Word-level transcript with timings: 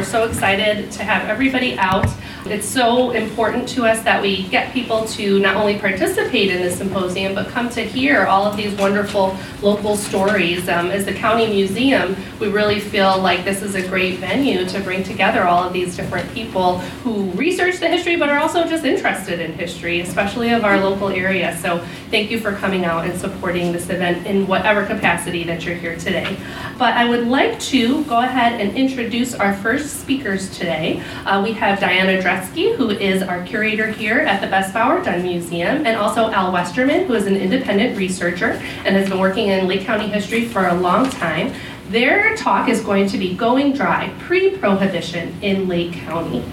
We're 0.00 0.06
so 0.06 0.24
excited 0.24 0.90
to 0.92 1.04
have 1.04 1.28
everybody 1.28 1.76
out. 1.76 2.08
It's 2.46 2.66
so 2.66 3.10
important 3.10 3.68
to 3.70 3.84
us 3.84 4.02
that 4.04 4.22
we 4.22 4.44
get 4.44 4.72
people 4.72 5.04
to 5.08 5.38
not 5.40 5.56
only 5.56 5.78
participate 5.78 6.50
in 6.50 6.62
the 6.62 6.70
symposium, 6.70 7.34
but 7.34 7.48
come 7.48 7.68
to 7.68 7.82
hear 7.82 8.24
all 8.24 8.46
of 8.46 8.56
these 8.56 8.72
wonderful 8.78 9.36
local 9.60 9.98
stories. 9.98 10.70
Um, 10.70 10.86
as 10.86 11.04
the 11.04 11.12
county 11.12 11.48
museum, 11.48 12.16
we 12.40 12.48
really 12.48 12.80
feel 12.80 13.20
like 13.20 13.44
this 13.44 13.60
is 13.60 13.74
a 13.74 13.86
great 13.86 14.18
venue 14.18 14.64
to 14.70 14.80
bring 14.80 15.02
together 15.02 15.42
all 15.42 15.64
of 15.64 15.74
these 15.74 15.94
different 15.96 16.32
people 16.32 16.78
who 17.04 17.30
research 17.32 17.78
the 17.78 17.88
history, 17.88 18.16
but 18.16 18.30
are 18.30 18.38
also 18.38 18.66
just 18.66 18.86
interested 18.86 19.38
in 19.38 19.52
history, 19.52 20.00
especially 20.00 20.50
of 20.50 20.64
our 20.64 20.80
local 20.80 21.10
area. 21.10 21.58
So 21.58 21.86
thank 22.10 22.30
you 22.30 22.40
for 22.40 22.52
coming 22.52 22.86
out 22.86 23.04
and 23.04 23.20
supporting 23.20 23.70
this 23.70 23.90
event 23.90 24.26
in 24.26 24.46
whatever 24.46 24.86
capacity 24.86 25.44
that 25.44 25.66
you're 25.66 25.74
here 25.74 25.96
today. 25.96 26.38
But 26.78 26.94
I 26.94 27.06
would 27.06 27.26
like 27.26 27.60
to 27.60 28.02
go 28.04 28.20
ahead 28.20 28.58
and 28.62 28.74
introduce 28.78 29.34
our 29.34 29.52
first 29.56 29.89
speakers 29.90 30.50
today. 30.56 31.02
Uh, 31.24 31.42
we 31.42 31.52
have 31.52 31.80
Diana 31.80 32.22
Dretske, 32.22 32.76
who 32.76 32.90
is 32.90 33.22
our 33.22 33.44
curator 33.44 33.88
here 33.88 34.20
at 34.20 34.40
the 34.40 34.46
Bess 34.46 34.72
Bower 34.72 35.02
Dunn 35.02 35.22
Museum, 35.22 35.86
and 35.86 35.96
also 35.96 36.30
Al 36.30 36.52
Westerman, 36.52 37.06
who 37.06 37.14
is 37.14 37.26
an 37.26 37.36
independent 37.36 37.96
researcher 37.96 38.52
and 38.84 38.96
has 38.96 39.08
been 39.08 39.18
working 39.18 39.48
in 39.48 39.66
Lake 39.66 39.84
County 39.84 40.08
history 40.08 40.46
for 40.46 40.68
a 40.68 40.74
long 40.74 41.08
time. 41.10 41.52
Their 41.88 42.36
talk 42.36 42.68
is 42.68 42.82
going 42.82 43.08
to 43.08 43.18
be 43.18 43.34
Going 43.34 43.72
Dry, 43.72 44.14
Pre-Prohibition 44.20 45.34
in 45.42 45.66
Lake 45.66 45.92
County. 45.92 46.44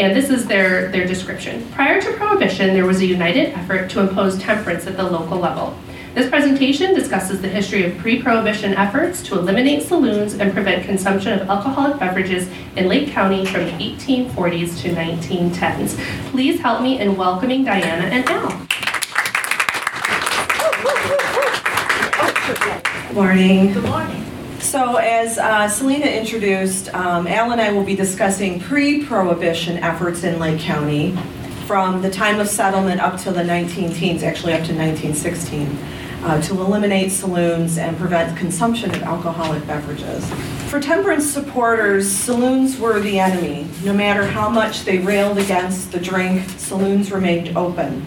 And 0.00 0.16
this 0.16 0.30
is 0.30 0.46
their, 0.46 0.90
their 0.90 1.06
description. 1.06 1.68
Prior 1.72 2.00
to 2.00 2.12
Prohibition, 2.14 2.72
there 2.72 2.86
was 2.86 3.00
a 3.00 3.06
united 3.06 3.52
effort 3.52 3.90
to 3.90 4.00
impose 4.00 4.38
temperance 4.38 4.86
at 4.86 4.96
the 4.96 5.02
local 5.02 5.38
level. 5.38 5.76
This 6.16 6.30
presentation 6.30 6.94
discusses 6.94 7.42
the 7.42 7.48
history 7.48 7.84
of 7.84 7.98
pre-prohibition 7.98 8.72
efforts 8.72 9.22
to 9.24 9.38
eliminate 9.38 9.82
saloons 9.82 10.32
and 10.32 10.50
prevent 10.50 10.86
consumption 10.86 11.38
of 11.38 11.46
alcoholic 11.50 11.98
beverages 12.00 12.48
in 12.74 12.88
Lake 12.88 13.08
County 13.08 13.44
from 13.44 13.66
the 13.66 13.72
1840s 13.72 14.80
to 14.80 14.94
1910s. 14.94 15.98
Please 16.30 16.58
help 16.58 16.80
me 16.80 16.98
in 16.98 17.18
welcoming 17.18 17.64
Diana 17.64 18.06
and 18.06 18.26
Al. 18.30 18.48
Good 23.08 23.14
Morning. 23.14 23.74
Good 23.74 23.84
morning. 23.84 24.24
So 24.58 24.96
as 24.96 25.36
uh, 25.36 25.68
Selena 25.68 26.06
introduced, 26.06 26.94
um, 26.94 27.26
Al 27.26 27.52
and 27.52 27.60
I 27.60 27.72
will 27.72 27.84
be 27.84 27.94
discussing 27.94 28.58
pre-prohibition 28.58 29.76
efforts 29.84 30.24
in 30.24 30.38
Lake 30.38 30.60
County 30.62 31.14
from 31.66 32.00
the 32.00 32.08
time 32.08 32.40
of 32.40 32.48
settlement 32.48 33.02
up 33.02 33.20
to 33.20 33.32
the 33.32 33.44
19 33.44 33.92
teens, 33.92 34.22
actually 34.22 34.54
up 34.54 34.64
to 34.64 34.72
1916, 34.72 35.76
uh, 36.26 36.40
to 36.42 36.60
eliminate 36.60 37.12
saloons 37.12 37.78
and 37.78 37.96
prevent 37.96 38.36
consumption 38.36 38.90
of 38.90 39.00
alcoholic 39.04 39.64
beverages. 39.64 40.28
For 40.68 40.80
temperance 40.80 41.24
supporters, 41.24 42.10
saloons 42.10 42.80
were 42.80 42.98
the 42.98 43.20
enemy. 43.20 43.68
No 43.84 43.94
matter 43.94 44.26
how 44.26 44.48
much 44.48 44.82
they 44.82 44.98
railed 44.98 45.38
against 45.38 45.92
the 45.92 46.00
drink, 46.00 46.48
saloons 46.50 47.12
remained 47.12 47.56
open. 47.56 48.04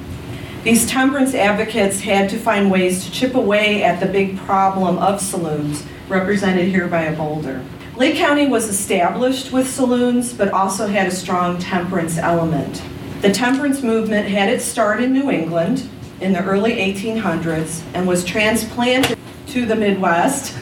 These 0.66 0.86
temperance 0.86 1.34
advocates 1.34 2.02
had 2.02 2.30
to 2.32 2.38
find 2.38 2.70
ways 2.70 3.06
to 3.06 3.12
chip 3.12 3.36
away 3.36 3.84
at 3.84 4.02
the 4.02 4.06
big 4.06 4.38
problem 4.40 4.98
of 4.98 5.22
saloons, 5.22 5.86
represented 6.10 6.68
here 6.68 6.90
by 6.90 7.04
a 7.04 7.16
boulder. 7.16 7.64
Lake 7.96 8.18
County 8.18 8.48
was 8.48 8.68
established 8.68 9.54
with 9.54 9.70
saloons, 9.70 10.34
but 10.34 10.52
also 10.52 10.88
had 10.88 11.08
a 11.08 11.12
strong 11.12 11.58
temperance 11.58 12.18
element. 12.18 12.82
The 13.22 13.32
temperance 13.32 13.82
movement 13.82 14.28
had 14.28 14.50
its 14.50 14.66
start 14.66 15.02
in 15.02 15.14
New 15.14 15.32
England 15.32 15.90
in 16.22 16.34
the 16.34 16.44
early 16.44 16.74
1800s 16.74 17.84
and 17.94 18.08
was 18.08 18.24
transplanted 18.24 19.18
to 19.48 19.66
the 19.66 19.76
Midwest 19.76 20.58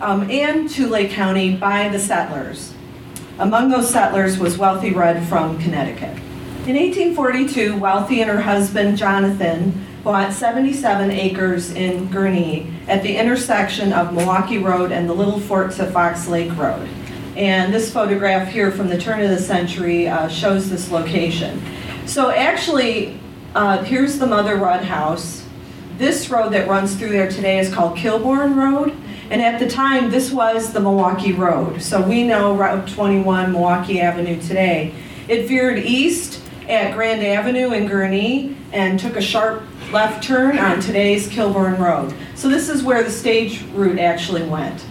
um, 0.00 0.30
and 0.30 0.68
to 0.70 0.86
Lake 0.86 1.10
County 1.10 1.56
by 1.56 1.88
the 1.88 1.98
settlers. 1.98 2.72
Among 3.38 3.68
those 3.68 3.90
settlers 3.90 4.38
was 4.38 4.56
Wealthy 4.56 4.92
Rudd 4.92 5.22
from 5.24 5.58
Connecticut. 5.58 6.16
In 6.66 6.74
1842, 6.74 7.76
Wealthy 7.76 8.22
and 8.22 8.30
her 8.30 8.40
husband 8.40 8.96
Jonathan 8.96 9.86
bought 10.02 10.32
77 10.32 11.10
acres 11.10 11.70
in 11.72 12.08
Gurnee 12.08 12.72
at 12.88 13.02
the 13.02 13.16
intersection 13.16 13.92
of 13.92 14.12
Milwaukee 14.12 14.58
Road 14.58 14.92
and 14.92 15.08
the 15.08 15.12
Little 15.12 15.40
Fort 15.40 15.72
to 15.72 15.86
Fox 15.90 16.26
Lake 16.28 16.56
Road. 16.56 16.88
And 17.36 17.72
this 17.72 17.92
photograph 17.92 18.48
here 18.48 18.70
from 18.70 18.88
the 18.88 18.96
turn 18.96 19.20
of 19.20 19.28
the 19.28 19.38
century 19.38 20.08
uh, 20.08 20.28
shows 20.28 20.70
this 20.70 20.90
location. 20.90 21.62
So 22.06 22.30
actually, 22.30 23.20
uh, 23.56 23.82
here's 23.82 24.18
the 24.18 24.26
Mother 24.26 24.56
Rudd 24.56 24.84
house. 24.84 25.42
This 25.96 26.28
road 26.28 26.52
that 26.52 26.68
runs 26.68 26.94
through 26.94 27.08
there 27.08 27.30
today 27.30 27.58
is 27.58 27.72
called 27.72 27.96
Kilbourne 27.96 28.54
Road. 28.54 28.94
And 29.30 29.40
at 29.40 29.58
the 29.58 29.66
time, 29.66 30.10
this 30.10 30.30
was 30.30 30.74
the 30.74 30.80
Milwaukee 30.80 31.32
Road. 31.32 31.80
So 31.80 32.02
we 32.02 32.22
know 32.22 32.54
Route 32.54 32.86
21, 32.86 33.52
Milwaukee 33.52 33.98
Avenue 33.98 34.38
today. 34.42 34.94
It 35.26 35.48
veered 35.48 35.78
east 35.78 36.42
at 36.68 36.94
Grand 36.94 37.22
Avenue 37.24 37.72
in 37.72 37.88
Gurnee 37.88 38.54
and 38.72 39.00
took 39.00 39.16
a 39.16 39.22
sharp 39.22 39.62
left 39.90 40.22
turn 40.22 40.58
on 40.58 40.80
today's 40.80 41.26
Kilbourne 41.26 41.78
Road. 41.78 42.14
So 42.34 42.50
this 42.50 42.68
is 42.68 42.82
where 42.82 43.02
the 43.02 43.10
stage 43.10 43.62
route 43.72 43.98
actually 43.98 44.46
went. 44.46 44.85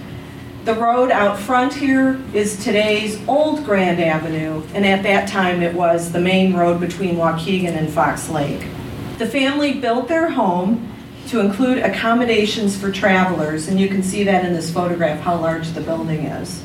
The 0.66 0.74
road 0.74 1.12
out 1.12 1.38
front 1.38 1.76
here 1.76 2.20
is 2.34 2.58
today's 2.64 3.22
old 3.28 3.64
Grand 3.66 4.02
Avenue, 4.02 4.64
and 4.74 4.84
at 4.84 5.04
that 5.04 5.30
time 5.30 5.62
it 5.62 5.76
was 5.76 6.12
the 6.12 6.20
main 6.20 6.56
road 6.56 6.80
between 6.80 7.18
Waukegan 7.18 7.78
and 7.78 7.88
Fox 7.88 8.30
Lake. 8.30 8.66
The 9.20 9.28
family 9.28 9.74
built 9.74 10.08
their 10.08 10.28
home 10.28 10.92
to 11.28 11.40
include 11.40 11.78
accommodations 11.78 12.76
for 12.76 12.92
travelers, 12.92 13.68
and 13.68 13.80
you 13.80 13.88
can 13.88 14.02
see 14.02 14.24
that 14.24 14.44
in 14.44 14.54
this 14.54 14.74
photograph 14.74 15.20
how 15.20 15.38
large 15.40 15.70
the 15.74 15.82
building 15.82 16.26
is. 16.26 16.64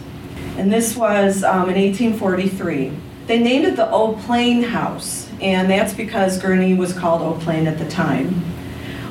And 0.57 0.73
this 0.73 0.97
was 0.97 1.45
um, 1.45 1.69
in 1.69 1.77
1843. 1.77 2.93
They 3.27 3.39
named 3.39 3.67
it 3.67 3.77
the 3.77 3.91
Eau 3.91 4.15
Plaine 4.15 4.65
House, 4.65 5.29
and 5.43 5.71
that's 5.71 5.93
because 5.93 6.41
Gurnee 6.41 6.75
was 6.75 6.95
called 6.95 7.21
Eau 7.21 7.39
Plaine 7.39 7.67
at 7.67 7.77
the 7.77 7.87
time. 7.91 8.43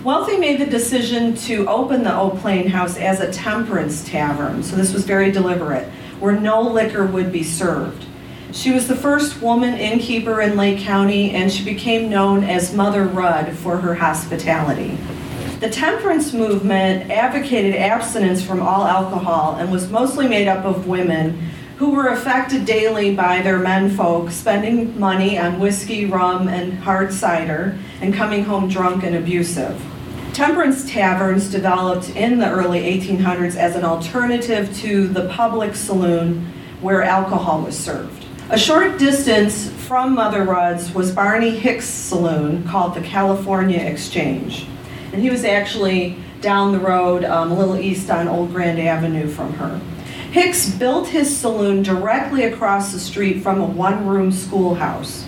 Wealthy 0.03 0.37
made 0.37 0.61
the 0.61 0.65
decision 0.65 1.35
to 1.35 1.67
open 1.67 2.03
the 2.03 2.15
Eau 2.15 2.29
Plaine 2.29 2.69
House 2.69 2.95
as 2.97 3.19
a 3.19 3.33
temperance 3.33 4.01
tavern, 4.07 4.63
so 4.63 4.77
this 4.77 4.93
was 4.93 5.03
very 5.03 5.29
deliberate, 5.29 5.89
where 6.21 6.39
no 6.39 6.61
liquor 6.61 7.05
would 7.05 7.33
be 7.33 7.43
served. 7.43 8.05
She 8.53 8.71
was 8.71 8.87
the 8.87 8.95
first 8.95 9.41
woman 9.41 9.73
innkeeper 9.73 10.41
in 10.41 10.55
Lake 10.55 10.79
County, 10.79 11.31
and 11.31 11.51
she 11.51 11.65
became 11.65 12.09
known 12.09 12.45
as 12.45 12.73
Mother 12.73 13.03
Rudd 13.03 13.51
for 13.57 13.75
her 13.75 13.93
hospitality. 13.93 14.97
The 15.59 15.69
temperance 15.69 16.31
movement 16.31 17.11
advocated 17.11 17.75
abstinence 17.75 18.41
from 18.41 18.61
all 18.61 18.85
alcohol 18.85 19.57
and 19.57 19.69
was 19.69 19.91
mostly 19.91 20.29
made 20.29 20.47
up 20.47 20.63
of 20.63 20.87
women 20.87 21.51
who 21.79 21.91
were 21.91 22.09
affected 22.09 22.65
daily 22.65 23.15
by 23.15 23.41
their 23.41 23.57
menfolk 23.57 24.29
spending 24.29 24.99
money 24.99 25.39
on 25.39 25.61
whiskey, 25.61 26.05
rum, 26.05 26.49
and 26.49 26.73
hard 26.73 27.13
cider, 27.13 27.79
and 28.01 28.13
coming 28.13 28.43
home 28.43 28.67
drunk 28.67 29.01
and 29.01 29.15
abusive. 29.15 29.81
Temperance 30.33 30.91
taverns 30.91 31.49
developed 31.49 32.09
in 32.17 32.37
the 32.37 32.49
early 32.49 32.81
1800s 32.81 33.55
as 33.55 33.77
an 33.77 33.85
alternative 33.85 34.75
to 34.79 35.07
the 35.07 35.29
public 35.29 35.73
saloon 35.73 36.45
where 36.81 37.01
alcohol 37.01 37.61
was 37.61 37.79
served. 37.79 38.25
A 38.49 38.57
short 38.57 38.99
distance 38.99 39.69
from 39.69 40.15
Mother 40.15 40.43
Rudd's 40.43 40.93
was 40.93 41.13
Barney 41.13 41.51
Hicks 41.51 41.85
Saloon 41.85 42.67
called 42.67 42.93
the 42.93 43.01
California 43.01 43.79
Exchange. 43.79 44.67
And 45.13 45.21
he 45.21 45.29
was 45.29 45.45
actually 45.45 46.17
down 46.41 46.73
the 46.73 46.79
road 46.79 47.23
um, 47.23 47.51
a 47.51 47.57
little 47.57 47.77
east 47.77 48.09
on 48.09 48.27
Old 48.27 48.51
Grand 48.51 48.81
Avenue 48.81 49.29
from 49.29 49.53
her. 49.53 49.79
Hicks 50.31 50.69
built 50.69 51.07
his 51.07 51.35
saloon 51.35 51.81
directly 51.81 52.43
across 52.43 52.91
the 52.91 52.99
street 52.99 53.41
from 53.41 53.59
a 53.59 53.65
one 53.65 54.05
room 54.05 54.31
schoolhouse. 54.31 55.25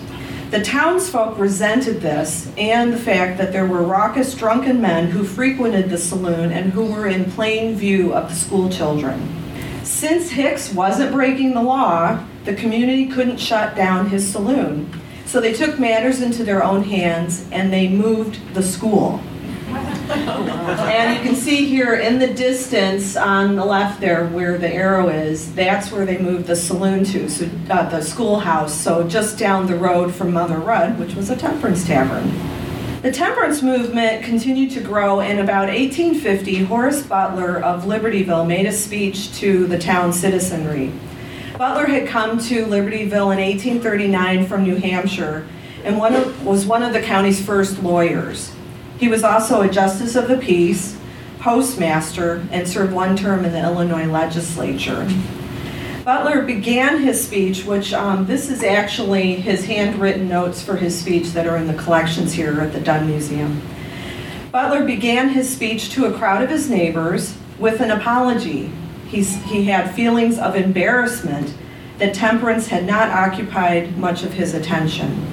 The 0.52 0.62
townsfolk 0.62 1.38
resented 1.38 2.00
this 2.00 2.52
and 2.56 2.92
the 2.92 2.98
fact 2.98 3.36
that 3.38 3.52
there 3.52 3.66
were 3.66 3.82
raucous 3.82 4.32
drunken 4.32 4.80
men 4.80 5.10
who 5.10 5.24
frequented 5.24 5.90
the 5.90 5.98
saloon 5.98 6.52
and 6.52 6.72
who 6.72 6.84
were 6.84 7.08
in 7.08 7.32
plain 7.32 7.74
view 7.74 8.14
of 8.14 8.28
the 8.28 8.34
school 8.36 8.70
children. 8.70 9.28
Since 9.82 10.30
Hicks 10.30 10.72
wasn't 10.72 11.10
breaking 11.10 11.54
the 11.54 11.62
law, 11.62 12.24
the 12.44 12.54
community 12.54 13.06
couldn't 13.06 13.38
shut 13.38 13.74
down 13.74 14.08
his 14.08 14.30
saloon. 14.30 14.88
So 15.26 15.40
they 15.40 15.52
took 15.52 15.80
matters 15.80 16.22
into 16.22 16.44
their 16.44 16.62
own 16.62 16.84
hands 16.84 17.44
and 17.50 17.72
they 17.72 17.88
moved 17.88 18.54
the 18.54 18.62
school. 18.62 19.20
And 20.10 21.16
you 21.16 21.22
can 21.22 21.34
see 21.34 21.66
here 21.66 21.94
in 21.94 22.18
the 22.18 22.26
distance 22.26 23.16
on 23.16 23.56
the 23.56 23.64
left 23.64 24.00
there 24.00 24.26
where 24.28 24.58
the 24.58 24.72
arrow 24.72 25.08
is, 25.08 25.54
that's 25.54 25.90
where 25.90 26.04
they 26.04 26.18
moved 26.18 26.46
the 26.46 26.56
saloon 26.56 27.04
to, 27.04 27.28
so 27.28 27.48
uh, 27.70 27.88
the 27.88 28.02
schoolhouse. 28.02 28.74
So 28.74 29.06
just 29.08 29.38
down 29.38 29.66
the 29.66 29.76
road 29.76 30.14
from 30.14 30.32
Mother 30.32 30.58
Rudd, 30.58 30.98
which 30.98 31.14
was 31.14 31.30
a 31.30 31.36
temperance 31.36 31.86
tavern. 31.86 32.30
The 33.02 33.10
temperance 33.10 33.62
movement 33.62 34.24
continued 34.24 34.70
to 34.72 34.80
grow. 34.80 35.20
In 35.20 35.40
about 35.40 35.68
1850, 35.68 36.64
Horace 36.64 37.02
Butler 37.02 37.60
of 37.60 37.84
Libertyville 37.84 38.46
made 38.46 38.66
a 38.66 38.72
speech 38.72 39.34
to 39.38 39.66
the 39.66 39.78
town 39.78 40.12
citizenry. 40.12 40.92
Butler 41.58 41.86
had 41.86 42.08
come 42.08 42.38
to 42.38 42.64
Libertyville 42.64 43.32
in 43.32 43.40
1839 43.40 44.46
from 44.46 44.62
New 44.62 44.76
Hampshire 44.76 45.46
and 45.84 45.98
one 45.98 46.14
of, 46.14 46.46
was 46.46 46.64
one 46.64 46.82
of 46.82 46.92
the 46.92 47.02
county's 47.02 47.44
first 47.44 47.82
lawyers. 47.82 48.51
He 49.02 49.08
was 49.08 49.24
also 49.24 49.62
a 49.62 49.68
justice 49.68 50.14
of 50.14 50.28
the 50.28 50.36
peace, 50.36 50.96
postmaster, 51.40 52.46
and 52.52 52.68
served 52.68 52.92
one 52.92 53.16
term 53.16 53.44
in 53.44 53.50
the 53.50 53.60
Illinois 53.60 54.06
legislature. 54.06 55.10
Butler 56.04 56.42
began 56.42 57.00
his 57.00 57.20
speech, 57.20 57.64
which 57.64 57.92
um, 57.92 58.26
this 58.26 58.48
is 58.48 58.62
actually 58.62 59.34
his 59.34 59.64
handwritten 59.64 60.28
notes 60.28 60.62
for 60.62 60.76
his 60.76 60.96
speech 60.96 61.30
that 61.30 61.48
are 61.48 61.56
in 61.56 61.66
the 61.66 61.74
collections 61.74 62.34
here 62.34 62.60
at 62.60 62.72
the 62.72 62.80
Dunn 62.80 63.08
Museum. 63.08 63.60
Butler 64.52 64.84
began 64.84 65.30
his 65.30 65.52
speech 65.52 65.90
to 65.94 66.04
a 66.04 66.16
crowd 66.16 66.44
of 66.44 66.50
his 66.50 66.70
neighbors 66.70 67.36
with 67.58 67.80
an 67.80 67.90
apology. 67.90 68.70
He's, 69.08 69.34
he 69.46 69.64
had 69.64 69.96
feelings 69.96 70.38
of 70.38 70.54
embarrassment 70.54 71.52
that 71.98 72.14
temperance 72.14 72.68
had 72.68 72.86
not 72.86 73.08
occupied 73.08 73.98
much 73.98 74.22
of 74.22 74.34
his 74.34 74.54
attention. 74.54 75.31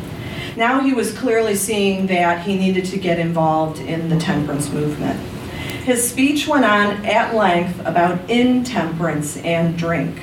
Now 0.56 0.82
he 0.82 0.94
was 0.94 1.18
clearly 1.18 1.56
seeing 1.56 2.08
that 2.08 2.46
he 2.46 2.58
needed 2.58 2.86
to 2.86 2.98
get 2.98 3.20
involved 3.20 3.80
in 3.80 4.10
the 4.10 4.20
temperance 4.20 4.70
movement. 4.70 5.20
His 5.84 6.08
speech 6.08 6.48
went 6.48 6.66
on 6.66 7.06
at 7.06 7.34
length 7.34 7.80
about 7.86 8.30
intemperance 8.30 9.38
and 9.38 9.78
drink. 9.78 10.22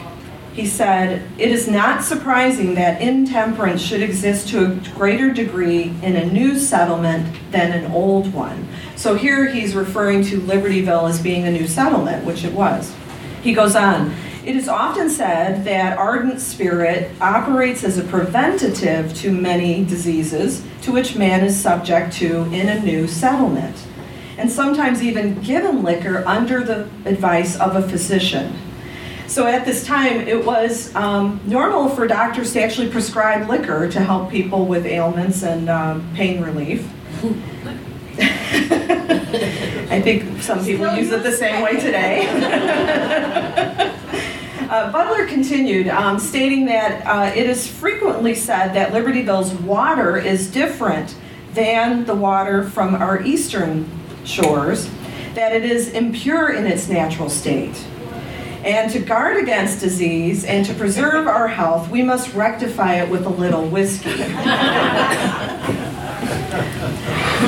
He 0.53 0.67
said, 0.67 1.29
It 1.39 1.51
is 1.51 1.69
not 1.69 2.03
surprising 2.03 2.77
that 2.77 3.03
intemperance 3.03 3.83
should 3.83 4.01
exist 4.01 4.49
to 4.49 4.65
a 4.65 4.75
greater 4.95 5.31
degree 5.31 5.95
in 6.03 6.17
a 6.17 6.25
new 6.25 6.59
settlement 6.59 7.37
than 7.51 7.73
an 7.73 7.93
old 7.93 8.33
one. 8.33 8.67
So 8.97 9.17
here 9.17 9.51
he's 9.51 9.75
referring 9.75 10.25
to 10.25 10.41
Libertyville 10.41 11.11
as 11.11 11.21
being 11.21 11.47
a 11.47 11.51
new 11.51 11.67
settlement, 11.67 12.25
which 12.25 12.45
it 12.45 12.55
was. 12.55 12.95
He 13.43 13.53
goes 13.53 13.77
on, 13.77 14.15
it 14.47 14.55
is 14.55 14.69
often 14.69 15.11
said 15.11 15.65
that 15.65 15.99
ardent 15.99 16.41
spirit 16.41 17.11
operates 17.21 17.83
as 17.83 17.99
a 17.99 18.05
preventative 18.05 19.13
to 19.13 19.33
many 19.33 19.85
diseases 19.85 20.65
to 20.83 20.93
which 20.93 21.17
man 21.17 21.45
is 21.45 21.61
subject 21.61 22.13
to 22.13 22.45
in 22.53 22.69
a 22.69 22.79
new 22.81 23.09
settlement, 23.09 23.77
and 24.39 24.49
sometimes 24.49 25.03
even 25.03 25.43
given 25.43 25.83
liquor 25.83 26.23
under 26.29 26.63
the 26.63 26.89
advice 27.07 27.59
of 27.59 27.75
a 27.75 27.89
physician. 27.89 28.57
So 29.27 29.49
at 29.49 29.65
this 29.65 29.85
time, 29.85 30.21
it 30.21 30.47
was 30.47 30.95
um, 30.95 31.41
normal 31.45 31.89
for 31.89 32.07
doctors 32.07 32.53
to 32.53 32.63
actually 32.63 32.89
prescribe 32.91 33.49
liquor 33.49 33.89
to 33.91 33.99
help 33.99 34.31
people 34.31 34.67
with 34.67 34.87
ailments 34.87 35.43
and 35.43 35.69
um, 35.69 36.09
pain 36.15 36.41
relief. 36.41 36.89
I 39.89 40.01
think 40.01 40.41
some 40.41 40.65
people 40.65 40.95
use 40.95 41.11
it 41.11 41.25
the 41.25 41.33
same 41.33 41.63
way 41.63 41.81
today. 41.81 42.23
uh, 44.71 44.91
Butler 44.93 45.27
continued, 45.27 45.89
um, 45.89 46.19
stating 46.19 46.67
that 46.67 47.07
uh, 47.07 47.33
it 47.35 47.49
is 47.49 47.67
frequently 47.67 48.35
said 48.35 48.75
that 48.75 48.93
Libertyville's 48.93 49.53
water 49.55 50.17
is 50.17 50.51
different 50.51 51.15
than 51.55 52.05
the 52.05 52.15
water 52.15 52.65
from 52.69 52.95
our 52.95 53.23
eastern 53.23 53.89
shores, 54.25 54.91
that 55.35 55.53
it 55.53 55.65
is 55.65 55.89
impure 55.89 56.53
in 56.53 56.67
its 56.67 56.89
natural 56.89 57.31
state. 57.31 57.85
And 58.65 58.91
to 58.91 58.99
guard 58.99 59.37
against 59.37 59.81
disease 59.81 60.45
and 60.45 60.67
to 60.67 60.75
preserve 60.75 61.29
our 61.29 61.47
health, 61.47 61.89
we 61.89 62.03
must 62.03 62.35
rectify 62.35 62.95
it 62.95 63.09
with 63.09 63.25
a 63.25 63.31
little 63.31 63.65
whiskey. 63.69 64.11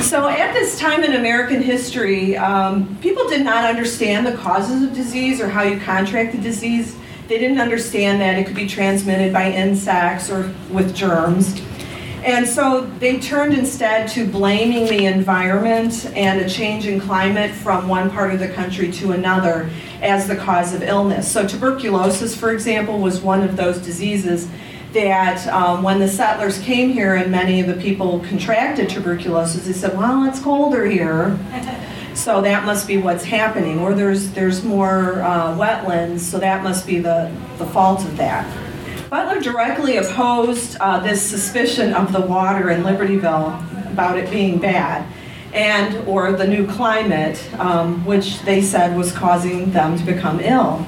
so, 0.00 0.29
at 0.29 0.53
this 0.53 0.79
time 0.79 1.03
in 1.03 1.15
American 1.15 1.61
history, 1.61 2.37
um, 2.37 2.97
people 3.03 3.29
did 3.29 3.44
not 3.44 3.65
understand 3.65 4.26
the 4.26 4.35
causes 4.37 4.85
of 4.85 4.94
disease 4.94 5.41
or 5.41 5.49
how 5.49 5.62
you 5.62 5.81
contract 5.81 6.32
the 6.32 6.38
disease. 6.38 6.97
They 7.29 7.39
didn't 7.39 7.61
understand 7.61 8.23
that 8.23 8.39
it 8.39 8.47
could 8.47 8.57
be 8.57 8.67
transmitted 8.67 9.35
by 9.35 9.53
insects 9.53 10.31
or 10.31 10.51
with 10.71 10.95
germs. 10.95 11.61
And 12.25 12.49
so 12.49 12.87
they 12.99 13.21
turned 13.21 13.53
instead 13.53 14.09
to 14.11 14.27
blaming 14.27 14.87
the 14.87 15.05
environment 15.05 16.07
and 16.17 16.41
a 16.41 16.49
change 16.49 16.87
in 16.87 16.99
climate 16.99 17.51
from 17.51 17.87
one 17.87 18.11
part 18.11 18.33
of 18.33 18.41
the 18.41 18.49
country 18.49 18.91
to 18.93 19.13
another 19.13 19.71
as 20.01 20.27
the 20.27 20.37
cause 20.37 20.73
of 20.73 20.83
illness. 20.83 21.31
So, 21.31 21.47
tuberculosis, 21.47 22.35
for 22.35 22.51
example, 22.51 22.99
was 22.99 23.21
one 23.21 23.43
of 23.43 23.57
those 23.57 23.79
diseases 23.79 24.49
that 24.95 25.47
um, 25.49 25.83
when 25.83 26.01
the 26.01 26.09
settlers 26.09 26.59
came 26.61 26.91
here 26.91 27.15
and 27.15 27.31
many 27.31 27.61
of 27.61 27.67
the 27.67 27.75
people 27.75 28.21
contracted 28.21 28.89
tuberculosis, 28.89 29.67
they 29.67 29.73
said, 29.75 29.97
well, 29.97 30.25
it's 30.25 30.41
colder 30.41 30.87
here. 30.87 31.39
So 32.19 32.41
that 32.41 32.65
must 32.65 32.88
be 32.88 32.97
what's 32.97 33.23
happening, 33.23 33.79
or 33.79 33.94
there's 33.94 34.32
there's 34.32 34.65
more 34.65 35.23
uh, 35.23 35.56
wetlands, 35.56 36.19
so 36.19 36.41
that 36.41 36.65
must 36.65 36.85
be 36.85 36.99
the, 36.99 37.32
the 37.59 37.67
fault 37.67 38.05
of 38.05 38.17
that. 38.17 38.44
Butler 39.09 39.41
directly 39.41 39.99
opposed 39.99 40.76
uh, 40.81 40.99
this 40.99 41.23
suspicion 41.23 41.94
of 41.94 42.12
the 42.12 42.20
water 42.20 42.70
in 42.70 42.82
Libertyville 42.82 43.93
about 43.93 44.19
it 44.19 44.29
being 44.32 44.59
bad 44.59 45.06
and 45.55 45.97
or 46.09 46.32
the 46.32 46.47
new 46.47 46.67
climate, 46.67 47.41
um, 47.61 48.05
which 48.05 48.41
they 48.43 48.62
said 48.62 48.97
was 48.97 49.12
causing 49.12 49.70
them 49.70 49.97
to 49.97 50.05
become 50.05 50.41
ill. 50.41 50.85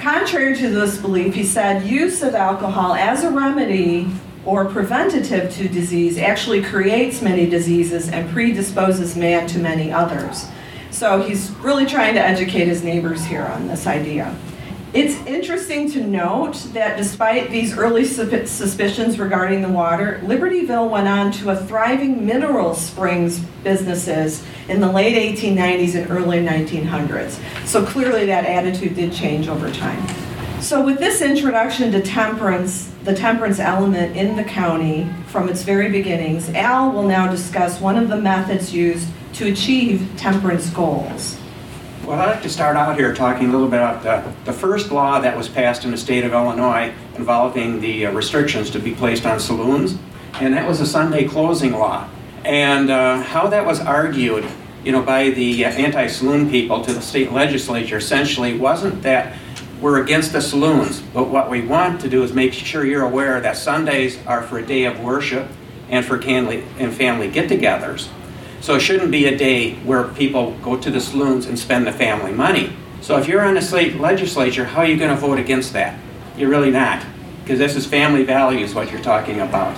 Contrary 0.00 0.56
to 0.56 0.68
this 0.68 0.98
belief, 0.98 1.32
he 1.32 1.44
said 1.44 1.86
use 1.86 2.24
of 2.24 2.34
alcohol 2.34 2.94
as 2.94 3.22
a 3.22 3.30
remedy 3.30 4.10
or 4.44 4.64
preventative 4.64 5.48
to 5.52 5.68
disease 5.68 6.18
actually 6.18 6.60
creates 6.60 7.22
many 7.22 7.48
diseases 7.48 8.08
and 8.08 8.28
predisposes 8.30 9.16
man 9.16 9.46
to 9.46 9.60
many 9.60 9.92
others. 9.92 10.48
So 10.92 11.20
he's 11.22 11.50
really 11.56 11.86
trying 11.86 12.14
to 12.14 12.20
educate 12.20 12.66
his 12.66 12.84
neighbors 12.84 13.24
here 13.24 13.42
on 13.42 13.66
this 13.66 13.86
idea. 13.86 14.36
It's 14.92 15.16
interesting 15.26 15.90
to 15.92 16.06
note 16.06 16.54
that 16.74 16.98
despite 16.98 17.50
these 17.50 17.76
early 17.78 18.04
suspicions 18.04 19.18
regarding 19.18 19.62
the 19.62 19.70
water, 19.70 20.20
Libertyville 20.22 20.90
went 20.90 21.08
on 21.08 21.32
to 21.32 21.48
a 21.48 21.56
thriving 21.56 22.26
mineral 22.26 22.74
springs 22.74 23.38
businesses 23.64 24.44
in 24.68 24.82
the 24.82 24.92
late 24.92 25.16
1890s 25.34 25.94
and 25.94 26.10
early 26.10 26.40
1900s. 26.40 27.40
So 27.66 27.86
clearly 27.86 28.26
that 28.26 28.44
attitude 28.44 28.94
did 28.94 29.14
change 29.14 29.48
over 29.48 29.72
time. 29.72 30.06
So 30.60 30.84
with 30.84 30.98
this 30.98 31.22
introduction 31.22 31.90
to 31.92 32.02
temperance, 32.02 32.92
the 33.04 33.14
temperance 33.14 33.58
element 33.58 34.14
in 34.14 34.36
the 34.36 34.44
county 34.44 35.10
from 35.28 35.48
its 35.48 35.62
very 35.62 35.90
beginnings, 35.90 36.50
Al 36.50 36.92
will 36.92 37.02
now 37.02 37.30
discuss 37.30 37.80
one 37.80 37.96
of 37.96 38.08
the 38.08 38.18
methods 38.18 38.74
used 38.74 39.08
to 39.34 39.50
achieve 39.50 40.10
temperance 40.16 40.70
goals. 40.70 41.38
Well, 42.04 42.18
I'd 42.18 42.30
like 42.30 42.42
to 42.42 42.50
start 42.50 42.76
out 42.76 42.96
here 42.96 43.14
talking 43.14 43.48
a 43.48 43.52
little 43.52 43.68
bit 43.68 43.76
about 43.76 44.02
the, 44.02 44.50
the 44.50 44.52
first 44.52 44.90
law 44.90 45.20
that 45.20 45.36
was 45.36 45.48
passed 45.48 45.84
in 45.84 45.92
the 45.92 45.96
state 45.96 46.24
of 46.24 46.32
Illinois 46.32 46.92
involving 47.16 47.80
the 47.80 48.06
uh, 48.06 48.12
restrictions 48.12 48.70
to 48.70 48.80
be 48.80 48.92
placed 48.92 49.24
on 49.24 49.38
saloons, 49.38 49.96
and 50.34 50.52
that 50.54 50.66
was 50.66 50.80
a 50.80 50.86
Sunday 50.86 51.28
closing 51.28 51.72
law. 51.72 52.08
And 52.44 52.90
uh, 52.90 53.22
how 53.22 53.46
that 53.48 53.64
was 53.64 53.78
argued, 53.78 54.44
you 54.84 54.90
know, 54.90 55.02
by 55.02 55.30
the 55.30 55.64
uh, 55.64 55.70
anti-saloon 55.70 56.50
people 56.50 56.82
to 56.84 56.92
the 56.92 57.00
state 57.00 57.30
legislature 57.30 57.98
essentially 57.98 58.58
wasn't 58.58 59.02
that 59.02 59.38
we're 59.80 60.02
against 60.02 60.32
the 60.32 60.40
saloons, 60.40 61.00
but 61.00 61.28
what 61.28 61.48
we 61.48 61.62
want 61.62 62.00
to 62.00 62.08
do 62.08 62.24
is 62.24 62.32
make 62.32 62.52
sure 62.52 62.84
you're 62.84 63.04
aware 63.04 63.40
that 63.40 63.56
Sundays 63.56 64.18
are 64.26 64.42
for 64.42 64.58
a 64.58 64.66
day 64.66 64.84
of 64.84 65.00
worship 65.00 65.48
and 65.88 66.04
for 66.04 66.20
family 66.20 66.64
and 66.78 66.92
family 66.92 67.28
get-togethers. 67.28 68.08
So 68.62 68.76
it 68.76 68.80
shouldn't 68.80 69.10
be 69.10 69.26
a 69.26 69.36
day 69.36 69.74
where 69.80 70.04
people 70.04 70.52
go 70.62 70.76
to 70.76 70.88
the 70.88 71.00
saloons 71.00 71.46
and 71.46 71.58
spend 71.58 71.84
the 71.84 71.92
family 71.92 72.30
money. 72.32 72.72
So 73.00 73.18
if 73.18 73.26
you're 73.26 73.40
on 73.40 73.54
the 73.54 73.60
state 73.60 73.96
legislature, 73.96 74.64
how 74.64 74.82
are 74.82 74.86
you 74.86 74.96
going 74.96 75.12
to 75.12 75.20
vote 75.20 75.40
against 75.40 75.72
that? 75.72 75.98
You're 76.36 76.48
really 76.48 76.70
not, 76.70 77.04
because 77.42 77.58
this 77.58 77.74
is 77.74 77.86
family 77.86 78.22
values 78.22 78.72
what 78.72 78.92
you're 78.92 79.02
talking 79.02 79.40
about. 79.40 79.76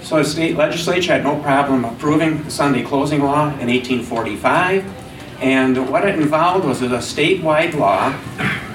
So 0.00 0.16
the 0.16 0.24
state 0.24 0.56
legislature 0.56 1.12
had 1.12 1.24
no 1.24 1.42
problem 1.42 1.84
approving 1.84 2.42
the 2.42 2.50
Sunday 2.50 2.82
closing 2.82 3.20
law 3.20 3.48
in 3.58 3.68
1845. 3.68 5.42
And 5.42 5.90
what 5.90 6.08
it 6.08 6.18
involved 6.18 6.64
was 6.64 6.80
a 6.80 6.88
statewide 6.88 7.74
law 7.74 8.16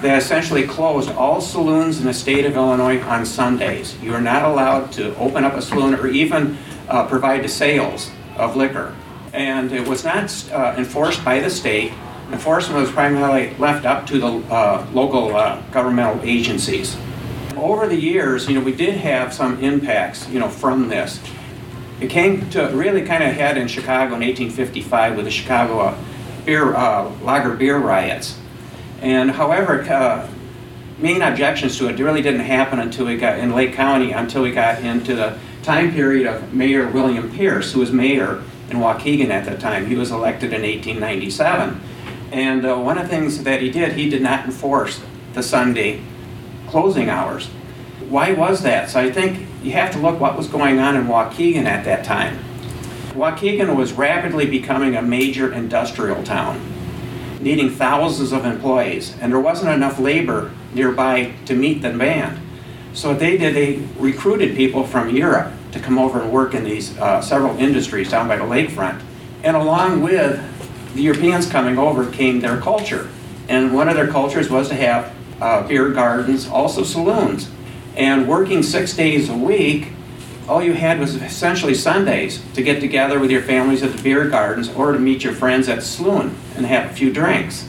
that 0.03 0.19
essentially 0.19 0.67
closed 0.67 1.09
all 1.09 1.41
saloons 1.41 1.99
in 1.99 2.05
the 2.05 2.13
state 2.13 2.45
of 2.45 2.53
Illinois 2.53 3.01
on 3.01 3.25
Sundays. 3.25 3.99
You 4.03 4.13
are 4.13 4.21
not 4.21 4.43
allowed 4.43 4.91
to 4.91 5.17
open 5.17 5.43
up 5.43 5.53
a 5.53 5.63
saloon 5.63 5.95
or 5.95 6.05
even 6.05 6.59
uh, 6.87 7.07
provide 7.07 7.43
the 7.43 7.49
sales 7.49 8.11
of 8.37 8.55
liquor 8.55 8.95
and 9.35 9.71
it 9.73 9.87
was 9.87 10.03
not 10.03 10.51
uh, 10.51 10.75
enforced 10.77 11.23
by 11.23 11.39
the 11.39 11.49
state. 11.49 11.91
Enforcement 12.31 12.79
was 12.79 12.89
primarily 12.89 13.53
left 13.57 13.85
up 13.85 14.07
to 14.07 14.17
the 14.17 14.27
uh, 14.27 14.87
local 14.93 15.35
uh, 15.35 15.61
governmental 15.71 16.19
agencies. 16.23 16.97
Over 17.55 17.87
the 17.87 17.99
years, 17.99 18.47
you 18.47 18.55
know, 18.55 18.61
we 18.61 18.73
did 18.73 18.95
have 18.95 19.33
some 19.33 19.61
impacts, 19.61 20.27
you 20.29 20.39
know, 20.39 20.49
from 20.49 20.87
this. 20.87 21.19
It 21.99 22.09
came 22.09 22.49
to 22.51 22.67
really 22.73 23.03
kind 23.03 23.23
of 23.23 23.33
head 23.33 23.57
in 23.57 23.67
Chicago 23.67 24.15
in 24.15 24.21
1855 24.21 25.15
with 25.15 25.25
the 25.25 25.31
Chicago 25.31 25.79
uh, 25.79 25.97
beer, 26.45 26.73
uh, 26.73 27.09
lager 27.21 27.55
beer 27.55 27.77
riots. 27.77 28.39
And 29.01 29.31
however, 29.31 29.81
uh, 29.83 30.27
main 30.97 31.21
objections 31.21 31.77
to 31.77 31.87
it 31.87 31.99
really 31.99 32.21
didn't 32.21 32.41
happen 32.41 32.79
until 32.79 33.05
we 33.05 33.17
got 33.17 33.39
in 33.39 33.53
Lake 33.53 33.73
County, 33.73 34.11
until 34.11 34.43
we 34.43 34.51
got 34.51 34.81
into 34.81 35.15
the 35.15 35.37
time 35.61 35.91
period 35.91 36.27
of 36.27 36.53
Mayor 36.53 36.89
William 36.89 37.29
Pierce, 37.31 37.73
who 37.73 37.81
was 37.81 37.91
mayor 37.91 38.41
in 38.69 38.77
Waukegan 38.77 39.29
at 39.29 39.45
that 39.45 39.59
time. 39.59 39.85
He 39.87 39.95
was 39.95 40.11
elected 40.11 40.53
in 40.53 40.61
1897. 40.61 41.81
And 42.31 42.65
uh, 42.65 42.77
one 42.77 42.97
of 42.97 43.03
the 43.03 43.09
things 43.09 43.43
that 43.43 43.61
he 43.61 43.69
did, 43.69 43.93
he 43.93 44.09
did 44.09 44.21
not 44.21 44.45
enforce 44.45 45.01
the 45.33 45.43
Sunday 45.43 46.01
closing 46.67 47.09
hours. 47.09 47.47
Why 48.09 48.33
was 48.33 48.63
that? 48.63 48.89
So 48.89 48.99
I 48.99 49.11
think 49.11 49.47
you 49.63 49.71
have 49.71 49.91
to 49.91 49.99
look 49.99 50.19
what 50.19 50.37
was 50.37 50.47
going 50.47 50.79
on 50.79 50.95
in 50.95 51.05
Waukegan 51.05 51.65
at 51.65 51.85
that 51.85 52.03
time. 52.03 52.39
Waukegan 53.13 53.75
was 53.75 53.93
rapidly 53.93 54.45
becoming 54.45 54.95
a 54.95 55.01
major 55.01 55.53
industrial 55.53 56.21
town, 56.23 56.59
needing 57.39 57.69
thousands 57.69 58.33
of 58.33 58.45
employees, 58.45 59.15
and 59.21 59.31
there 59.31 59.39
wasn't 59.39 59.71
enough 59.71 59.99
labor 59.99 60.51
nearby 60.73 61.33
to 61.45 61.55
meet 61.55 61.81
the 61.81 61.89
demand. 61.89 62.39
So 62.93 63.09
what 63.09 63.19
they 63.19 63.37
did, 63.37 63.55
they 63.55 63.87
recruited 63.97 64.55
people 64.55 64.85
from 64.85 65.09
Europe 65.09 65.53
to 65.75 65.81
come 65.81 65.99
over 65.99 66.21
and 66.21 66.31
work 66.31 66.53
in 66.53 66.63
these 66.63 66.97
uh, 66.97 67.21
several 67.21 67.55
industries 67.57 68.09
down 68.09 68.27
by 68.27 68.37
the 68.37 68.43
lakefront. 68.43 69.01
And 69.43 69.55
along 69.55 70.01
with 70.01 70.41
the 70.95 71.01
Europeans 71.01 71.47
coming 71.47 71.77
over 71.77 72.09
came 72.09 72.39
their 72.39 72.59
culture. 72.59 73.09
And 73.49 73.73
one 73.73 73.89
of 73.89 73.95
their 73.95 74.07
cultures 74.07 74.49
was 74.49 74.69
to 74.69 74.75
have 74.75 75.13
uh, 75.41 75.67
beer 75.67 75.89
gardens, 75.89 76.47
also 76.47 76.83
saloons. 76.83 77.51
And 77.95 78.27
working 78.27 78.63
six 78.63 78.95
days 78.95 79.29
a 79.29 79.37
week, 79.37 79.89
all 80.47 80.63
you 80.63 80.73
had 80.73 80.99
was 80.99 81.15
essentially 81.15 81.73
Sundays 81.73 82.43
to 82.53 82.63
get 82.63 82.79
together 82.79 83.19
with 83.19 83.29
your 83.29 83.41
families 83.41 83.83
at 83.83 83.91
the 83.91 84.01
beer 84.01 84.29
gardens 84.29 84.69
or 84.69 84.93
to 84.93 84.99
meet 84.99 85.23
your 85.23 85.33
friends 85.33 85.67
at 85.67 85.83
saloon 85.83 86.35
and 86.55 86.65
have 86.65 86.89
a 86.89 86.93
few 86.93 87.11
drinks. 87.11 87.67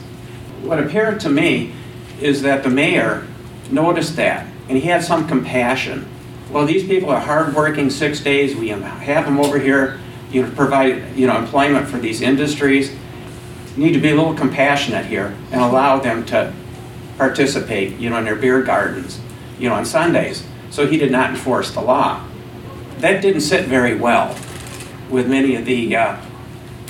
What 0.61 0.79
appeared 0.79 1.19
to 1.21 1.29
me 1.29 1.73
is 2.21 2.41
that 2.43 2.63
the 2.63 2.69
mayor 2.69 3.27
noticed 3.69 4.15
that 4.15 4.47
and 4.69 4.77
he 4.77 4.87
had 4.87 5.03
some 5.03 5.27
compassion. 5.27 6.07
Well, 6.51 6.65
these 6.65 6.87
people 6.87 7.09
are 7.09 7.19
hardworking 7.19 7.89
six 7.89 8.21
days. 8.21 8.55
We 8.55 8.69
have 8.69 9.25
them 9.25 9.39
over 9.39 9.59
here, 9.59 9.99
you 10.31 10.43
know, 10.43 10.51
provide 10.51 11.15
you 11.17 11.27
know 11.27 11.37
employment 11.37 11.87
for 11.87 11.97
these 11.97 12.21
industries. 12.21 12.91
You 13.75 13.83
need 13.83 13.93
to 13.93 13.99
be 13.99 14.11
a 14.11 14.15
little 14.15 14.33
compassionate 14.33 15.05
here 15.05 15.35
and 15.51 15.61
allow 15.61 15.99
them 15.99 16.25
to 16.27 16.53
participate, 17.17 17.97
you 17.97 18.09
know, 18.09 18.17
in 18.17 18.25
their 18.25 18.35
beer 18.35 18.61
gardens, 18.61 19.19
you 19.59 19.67
know, 19.67 19.75
on 19.75 19.85
Sundays. 19.85 20.43
So 20.69 20.87
he 20.87 20.97
did 20.97 21.11
not 21.11 21.31
enforce 21.31 21.71
the 21.71 21.81
law. 21.81 22.25
That 22.99 23.21
didn't 23.21 23.41
sit 23.41 23.65
very 23.65 23.95
well 23.95 24.35
with 25.09 25.27
many 25.27 25.55
of 25.55 25.65
the 25.65 25.95
uh, 25.95 26.17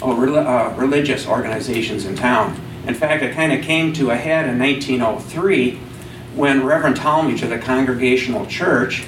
oh, 0.02 0.36
uh, 0.36 0.74
religious 0.78 1.28
organizations 1.28 2.06
in 2.06 2.16
town. 2.16 2.60
In 2.86 2.94
fact, 2.94 3.24
it 3.24 3.34
kind 3.34 3.52
of 3.52 3.62
came 3.62 3.92
to 3.94 4.12
a 4.12 4.16
head 4.16 4.48
in 4.48 4.60
1903 4.60 5.80
when 6.36 6.64
Reverend 6.64 6.96
Talmage 6.96 7.42
of 7.42 7.50
the 7.50 7.58
Congregational 7.58 8.46
Church 8.46 9.06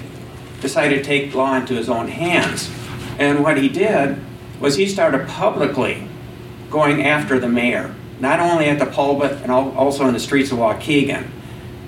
decided 0.61 0.97
to 0.97 1.03
take 1.03 1.33
law 1.33 1.55
into 1.55 1.73
his 1.73 1.89
own 1.89 2.07
hands. 2.07 2.69
And 3.17 3.43
what 3.43 3.57
he 3.57 3.69
did 3.69 4.19
was 4.59 4.75
he 4.75 4.87
started 4.87 5.27
publicly 5.27 6.07
going 6.69 7.05
after 7.05 7.39
the 7.39 7.49
mayor, 7.49 7.93
not 8.19 8.39
only 8.39 8.65
at 8.65 8.79
the 8.79 8.85
pulpit 8.85 9.31
and 9.41 9.51
also 9.51 10.05
in 10.07 10.13
the 10.13 10.19
streets 10.19 10.51
of 10.51 10.59
Waukegan, 10.59 11.27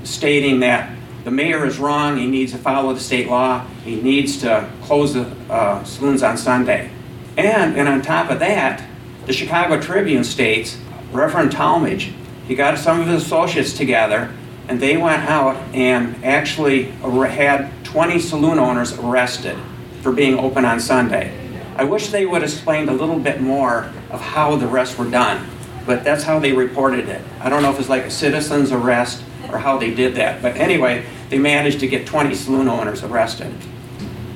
stating 0.04 0.60
that 0.62 0.96
the 1.24 1.32
mayor 1.32 1.66
is 1.66 1.78
wrong, 1.78 2.18
he 2.18 2.26
needs 2.26 2.52
to 2.52 2.58
follow 2.58 2.94
the 2.94 3.00
state 3.00 3.28
law, 3.28 3.66
he 3.84 4.02
needs 4.02 4.42
to 4.42 4.68
close 4.82 5.14
the 5.14 5.28
uh, 5.50 5.84
saloons 5.84 6.24
on 6.24 6.38
Sunday. 6.38 6.90
And, 7.38 7.78
and 7.78 7.88
on 7.88 8.02
top 8.02 8.32
of 8.32 8.40
that, 8.40 8.84
the 9.26 9.34
Chicago 9.34 9.80
Tribune 9.80 10.24
states 10.24 10.78
Reverend 11.12 11.52
Talmage, 11.52 12.14
he 12.48 12.56
got 12.56 12.78
some 12.78 13.00
of 13.00 13.08
his 13.08 13.24
associates 13.24 13.74
together 13.74 14.34
and 14.68 14.80
they 14.80 14.98
went 14.98 15.24
out 15.24 15.58
and 15.74 16.24
actually 16.24 16.86
had 16.86 17.70
20 17.92 18.20
saloon 18.20 18.58
owners 18.58 18.94
arrested 18.94 19.58
for 20.02 20.12
being 20.12 20.40
open 20.40 20.66
on 20.66 20.80
Sunday. 20.80 21.38
I 21.76 21.84
wish 21.84 22.10
they 22.10 22.26
would 22.26 22.44
explain 22.44 22.90
a 22.90 22.94
little 22.94 23.20
bit 23.20 23.42
more 23.42 23.92
of 24.10 24.22
how 24.22 24.56
the 24.56 24.68
arrests 24.68 24.98
were 24.98 25.10
done, 25.10 25.46
but 25.86 26.04
that's 26.04 26.24
how 26.24 26.40
they 26.40 26.54
reported 26.54 27.10
it. 27.10 27.22
I 27.40 27.50
don't 27.50 27.62
know 27.62 27.72
if 27.72 27.80
it's 27.80 27.90
like 27.90 28.04
a 28.04 28.12
citizen's 28.12 28.72
arrest 28.72 29.24
or 29.50 29.58
how 29.58 29.78
they 29.78 29.94
did 29.94 30.16
that, 30.16 30.42
but 30.42 30.56
anyway, 30.56 31.06
they 31.30 31.38
managed 31.38 31.80
to 31.82 31.88
get 31.88 32.08
20 32.08 32.34
saloon 32.36 32.68
owners 32.68 33.04
arrested. 33.04 33.54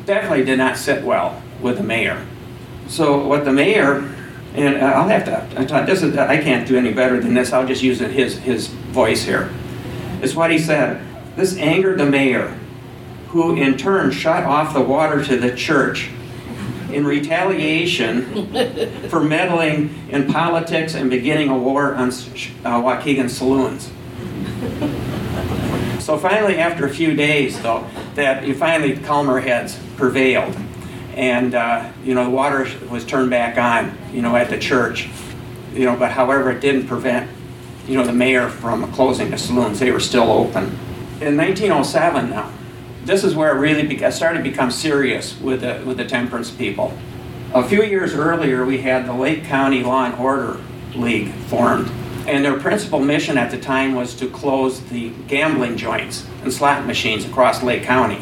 Definitely 0.06 0.46
did 0.46 0.58
not 0.58 0.78
sit 0.78 1.04
well 1.04 1.42
with 1.62 1.78
the 1.78 1.84
mayor. 1.84 2.26
So 2.88 3.26
what 3.26 3.46
the 3.46 3.54
mayor 3.54 4.12
and 4.54 4.78
uh, 4.78 4.86
I'll 4.86 5.08
have 5.10 5.26
to. 5.26 5.86
This 5.86 6.02
is, 6.02 6.18
I 6.18 6.42
can't 6.42 6.66
do 6.66 6.78
any 6.78 6.94
better 6.94 7.20
than 7.20 7.34
this. 7.34 7.52
I'll 7.52 7.68
just 7.68 7.84
use 7.84 8.00
his 8.00 8.38
his 8.38 8.68
voice 8.68 9.24
here 9.24 9.54
is 10.22 10.36
what 10.36 10.52
he 10.52 10.58
said. 10.58 11.02
This 11.36 11.58
angered 11.58 12.00
the 12.00 12.06
mayor, 12.06 12.58
who 13.36 13.54
in 13.54 13.78
turn 13.78 14.10
shut 14.12 14.46
off 14.46 14.74
the 14.74 14.80
water 14.80 15.22
to 15.22 15.36
the 15.36 15.54
church 15.54 16.10
in 16.90 17.06
retaliation 17.06 18.48
for 19.10 19.20
meddling 19.20 19.94
in 20.10 20.26
politics 20.32 20.96
and 20.96 21.10
beginning 21.10 21.50
a 21.50 21.58
war 21.58 21.94
on 21.96 22.08
uh, 22.08 22.12
Waukegan 22.82 23.30
saloons. 23.30 23.92
So 26.02 26.18
finally, 26.18 26.60
after 26.60 26.86
a 26.86 26.90
few 26.90 27.14
days, 27.14 27.62
though, 27.62 27.86
that 28.14 28.48
you 28.48 28.56
finally 28.56 28.96
calmer 28.96 29.42
heads 29.42 29.78
prevailed, 29.98 30.56
and 31.14 31.56
uh, 31.56 31.92
you 32.06 32.14
know 32.14 32.24
the 32.24 32.30
water 32.30 32.66
was 32.90 33.04
turned 33.04 33.30
back 33.30 33.58
on, 33.58 33.98
you 34.14 34.22
know, 34.22 34.38
at 34.38 34.50
the 34.50 34.58
church, 34.58 35.10
you 35.74 35.84
know. 35.84 35.98
But 35.98 36.12
however, 36.12 36.52
it 36.52 36.62
didn't 36.62 36.88
prevent 36.88 37.30
you 37.86 37.98
know, 37.98 38.06
the 38.06 38.14
mayor 38.14 38.48
from 38.48 38.90
closing 38.94 39.30
the 39.30 39.38
saloons. 39.38 39.80
They 39.80 39.92
were 39.92 40.00
still 40.00 40.32
open. 40.32 40.64
In 41.20 41.36
1907 41.36 42.30
now, 42.30 42.50
this 43.06 43.24
is 43.24 43.36
where 43.36 43.56
it 43.56 43.60
really 43.60 43.86
be, 43.86 44.12
started 44.12 44.44
to 44.44 44.50
become 44.50 44.72
serious 44.72 45.40
with 45.40 45.62
the, 45.62 45.82
with 45.86 45.98
the 45.98 46.06
temperance 46.06 46.50
people. 46.52 46.98
A 47.54 47.64
few 47.64 47.84
years 47.84 48.14
earlier, 48.14 48.66
we 48.66 48.80
had 48.80 49.06
the 49.06 49.14
Lake 49.14 49.46
County 49.46 49.84
Law 49.84 50.06
and 50.06 50.16
Order 50.16 50.60
League 50.96 51.32
formed. 51.48 51.90
And 52.28 52.44
their 52.44 52.60
principal 52.60 53.00
mission 53.00 53.38
at 53.38 53.52
the 53.52 53.60
time 53.60 53.94
was 53.94 54.16
to 54.16 54.28
close 54.28 54.82
the 54.86 55.12
gambling 55.28 55.78
joints 55.78 56.26
and 56.42 56.52
slot 56.52 56.86
machines 56.86 57.24
across 57.24 57.62
Lake 57.62 57.84
County. 57.84 58.20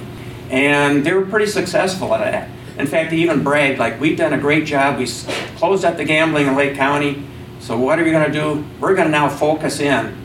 And 0.49 1.05
they 1.05 1.13
were 1.13 1.25
pretty 1.25 1.47
successful 1.47 2.13
at 2.13 2.31
that. 2.31 2.49
In 2.77 2.85
fact, 2.85 3.11
they 3.11 3.17
even 3.17 3.43
bragged, 3.43 3.79
like, 3.79 3.99
we've 4.01 4.17
done 4.17 4.33
a 4.33 4.37
great 4.37 4.65
job. 4.65 4.99
We 4.99 5.07
closed 5.55 5.85
up 5.85 5.95
the 5.95 6.03
gambling 6.03 6.47
in 6.47 6.55
Lake 6.55 6.75
County. 6.75 7.25
So 7.59 7.77
what 7.77 7.97
are 7.97 8.03
we 8.03 8.11
going 8.11 8.29
to 8.29 8.37
do? 8.37 8.65
We're 8.79 8.95
going 8.95 9.07
to 9.07 9.11
now 9.11 9.29
focus 9.29 9.79
in 9.79 10.17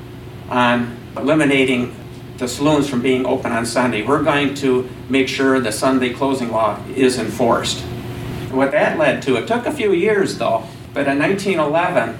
on 0.50 0.96
eliminating 1.16 1.94
the 2.38 2.46
saloons 2.46 2.88
from 2.88 3.02
being 3.02 3.26
open 3.26 3.50
on 3.50 3.66
Sunday. 3.66 4.02
We're 4.02 4.22
going 4.22 4.54
to 4.56 4.88
make 5.08 5.28
sure 5.28 5.58
the 5.58 5.72
Sunday 5.72 6.14
closing 6.14 6.50
law 6.50 6.80
is 6.94 7.18
enforced. 7.18 7.82
And 7.82 8.56
what 8.56 8.70
that 8.70 8.96
led 8.96 9.22
to, 9.22 9.36
it 9.36 9.48
took 9.48 9.66
a 9.66 9.72
few 9.72 9.92
years 9.92 10.38
though, 10.38 10.64
but 10.94 11.08
in 11.08 11.18
1911, 11.18 12.16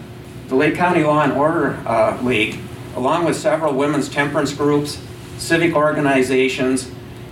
the 0.49 0.57
Lake 0.57 0.75
County 0.75 1.05
Law 1.05 1.23
and 1.23 1.33
Order 1.33 1.81
uh, 1.87 2.21
League, 2.23 2.59
along 2.97 3.27
with 3.27 3.37
several 3.37 3.75
women's 3.75 4.09
temperance 4.09 4.53
groups, 4.53 5.01
civic 5.39 5.75
organizations, 5.75 6.91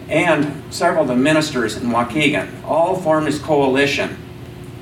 and 0.09 0.63
several 0.73 1.03
of 1.03 1.09
the 1.09 1.17
ministers 1.17 1.77
in 1.77 1.89
Waukegan, 1.89 2.63
all 2.65 2.95
formed 3.01 3.27
this 3.27 3.41
coalition 3.41 4.17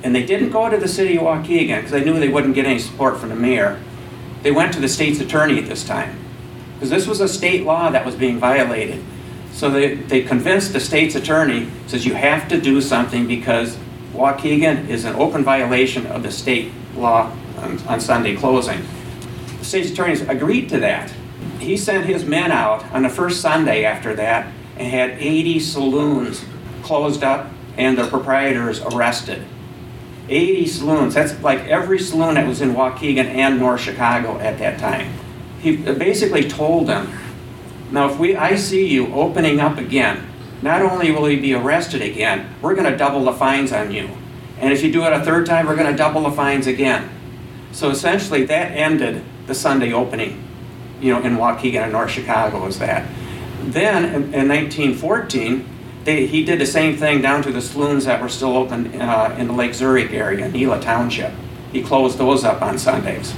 and 0.03 0.13
they 0.13 0.23
didn't 0.23 0.51
go 0.51 0.69
to 0.69 0.77
the 0.77 0.87
city 0.87 1.17
of 1.17 1.23
Waukegan 1.23 1.77
because 1.77 1.89
they 1.89 2.03
knew 2.03 2.19
they 2.19 2.29
wouldn't 2.29 2.53
get 2.53 2.67
any 2.67 2.77
support 2.77 3.17
from 3.17 3.29
the 3.29 3.35
mayor. 3.35 3.81
They 4.43 4.51
went 4.51 4.71
to 4.73 4.79
the 4.79 4.87
state's 4.87 5.19
attorney 5.19 5.57
at 5.57 5.67
this 5.67 5.83
time 5.83 6.24
because 6.75 6.89
this 6.89 7.07
was 7.07 7.19
a 7.21 7.27
state 7.27 7.63
law 7.63 7.89
that 7.89 8.05
was 8.05 8.15
being 8.15 8.39
violated. 8.39 9.03
So 9.51 9.69
they, 9.69 9.95
they 9.95 10.21
convinced 10.21 10.73
the 10.73 10.79
state's 10.79 11.15
attorney, 11.15 11.69
says 11.87 12.05
you 12.05 12.13
have 12.13 12.47
to 12.49 12.59
do 12.59 12.81
something 12.81 13.25
because 13.25 13.77
Waukegan 14.13 14.89
is 14.89 15.05
an 15.05 15.15
open 15.15 15.43
violation 15.43 16.05
of 16.07 16.23
the 16.23 16.31
state 16.31 16.71
law 16.95 17.31
on, 17.57 17.79
on 17.87 17.99
Sunday 17.99 18.35
closing. 18.35 18.81
The 19.59 19.65
state's 19.65 19.91
attorney 19.91 20.19
agreed 20.27 20.69
to 20.69 20.79
that. 20.79 21.13
He 21.59 21.77
sent 21.77 22.05
his 22.05 22.25
men 22.25 22.51
out 22.51 22.83
on 22.91 23.03
the 23.03 23.09
first 23.09 23.41
Sunday 23.41 23.85
after 23.85 24.13
that 24.15 24.51
and 24.77 24.87
had 24.87 25.11
80 25.11 25.59
saloons 25.59 26.43
closed 26.83 27.23
up 27.23 27.49
and 27.77 27.97
their 27.97 28.07
proprietors 28.07 28.81
arrested. 28.81 29.43
80 30.27 30.67
saloons. 30.67 31.13
That's 31.13 31.39
like 31.41 31.59
every 31.61 31.99
saloon 31.99 32.35
that 32.35 32.47
was 32.47 32.61
in 32.61 32.73
Waukegan 32.73 33.25
and 33.25 33.59
North 33.59 33.81
Chicago 33.81 34.39
at 34.39 34.59
that 34.59 34.79
time. 34.79 35.13
He 35.65 35.77
basically 35.77 36.47
told 36.47 36.85
them, 36.85 37.11
now 37.89 38.07
if 38.07 38.19
we, 38.19 38.35
I 38.35 38.55
see 38.55 38.85
you 38.85 39.11
opening 39.15 39.59
up 39.59 39.79
again, 39.79 40.27
not 40.61 40.83
only 40.83 41.09
will 41.09 41.27
you 41.27 41.41
be 41.41 41.55
arrested 41.55 42.03
again, 42.03 42.53
we're 42.61 42.75
going 42.75 42.91
to 42.91 42.95
double 42.95 43.23
the 43.25 43.33
fines 43.33 43.71
on 43.71 43.91
you. 43.91 44.07
And 44.59 44.71
if 44.71 44.83
you 44.83 44.91
do 44.91 45.05
it 45.05 45.13
a 45.13 45.25
third 45.25 45.47
time, 45.47 45.65
we're 45.65 45.75
going 45.75 45.91
to 45.91 45.97
double 45.97 46.21
the 46.21 46.29
fines 46.29 46.67
again. 46.67 47.09
So 47.71 47.89
essentially 47.89 48.45
that 48.45 48.73
ended 48.73 49.23
the 49.47 49.55
Sunday 49.55 49.91
opening, 49.91 50.47
you 51.01 51.11
know, 51.11 51.23
in 51.23 51.35
Waukegan 51.35 51.81
and 51.81 51.93
North 51.93 52.11
Chicago 52.11 52.63
was 52.63 52.77
that. 52.77 53.09
Then 53.63 54.05
in, 54.05 54.33
in 54.35 54.47
1914, 54.47 55.67
they, 56.03 56.27
he 56.27 56.45
did 56.45 56.59
the 56.59 56.67
same 56.67 56.95
thing 56.95 57.23
down 57.23 57.41
to 57.41 57.51
the 57.51 57.61
saloons 57.61 58.05
that 58.05 58.21
were 58.21 58.29
still 58.29 58.55
open 58.55 59.01
uh, 59.01 59.35
in 59.39 59.47
the 59.47 59.53
Lake 59.53 59.73
Zurich 59.73 60.11
area, 60.11 60.45
Ela 60.53 60.79
Township. 60.79 61.33
He 61.71 61.81
closed 61.81 62.19
those 62.19 62.43
up 62.43 62.61
on 62.61 62.77
Sundays. 62.77 63.33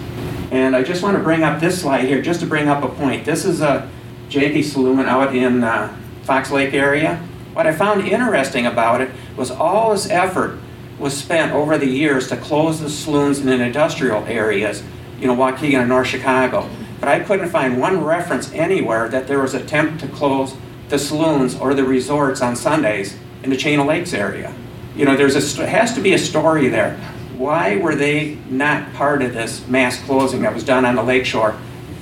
And 0.52 0.76
I 0.76 0.84
just 0.84 1.04
want 1.04 1.18
to 1.18 1.24
bring 1.24 1.44
up 1.44 1.60
this 1.60 1.82
slide 1.82 2.06
here 2.06 2.22
just 2.22 2.40
to 2.40 2.46
bring 2.46 2.70
up 2.70 2.84
a 2.84 2.88
point. 2.88 3.26
This 3.26 3.44
is 3.44 3.62
a 3.62 3.90
JP 4.30 4.64
Saloon 4.64 5.00
out 5.02 5.36
in 5.36 5.64
uh, 5.64 5.96
Fox 6.24 6.52
Lake 6.52 6.74
area. 6.74 7.18
What 7.54 7.68
I 7.68 7.74
found 7.74 8.08
interesting 8.08 8.66
about 8.66 9.02
it 9.02 9.10
was 9.36 9.52
all 9.52 9.92
this 9.92 10.10
effort 10.10 10.60
was 11.00 11.16
spent 11.16 11.52
over 11.52 11.78
the 11.78 11.88
years 11.88 12.30
to 12.30 12.38
close 12.38 12.80
the 12.80 12.90
saloons 12.90 13.40
in 13.40 13.50
industrial 13.50 14.24
areas, 14.26 14.84
you 15.20 15.28
know, 15.28 15.36
Waukegan 15.36 15.80
and 15.80 15.90
North 15.90 16.08
Chicago. 16.08 16.70
But 17.00 17.10
I 17.10 17.20
couldn't 17.20 17.50
find 17.50 17.80
one 17.80 18.04
reference 18.04 18.52
anywhere 18.54 19.10
that 19.10 19.28
there 19.28 19.40
was 19.40 19.54
attempt 19.54 20.00
to 20.02 20.08
close 20.08 20.56
the 20.90 20.98
saloons 20.98 21.56
or 21.56 21.74
the 21.74 21.84
resorts 21.84 22.42
on 22.42 22.56
Sundays 22.56 23.18
in 23.44 23.50
the 23.50 23.58
Chain 23.58 23.80
of 23.80 23.86
Lakes 23.86 24.14
area. 24.14 24.54
You 24.96 25.06
know, 25.06 25.16
there's 25.16 25.36
a 25.36 25.68
has 25.68 25.94
to 25.94 26.02
be 26.02 26.14
a 26.14 26.18
story 26.18 26.70
there. 26.70 27.00
Why 27.38 27.78
were 27.78 27.94
they 27.94 28.40
not 28.50 28.94
part 28.94 29.22
of 29.22 29.36
this 29.36 29.68
mass 29.68 30.04
closing 30.04 30.42
that 30.42 30.56
was 30.56 30.64
done 30.64 30.86
on 30.86 30.96
the 30.96 31.04
lakeshore, 31.04 31.56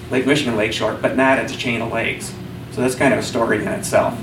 Lake 0.10 0.26
Michigan 0.26 0.56
lakeshore, 0.56 0.94
but 0.94 1.18
not 1.18 1.38
at 1.38 1.50
the 1.50 1.58
Chain 1.58 1.82
of 1.82 1.92
Lakes? 1.92 2.34
So 2.72 2.80
that's 2.80 2.96
kind 2.96 3.14
of 3.14 3.20
a 3.20 3.24
story 3.24 3.62
in 3.62 3.68
itself. 3.68 4.18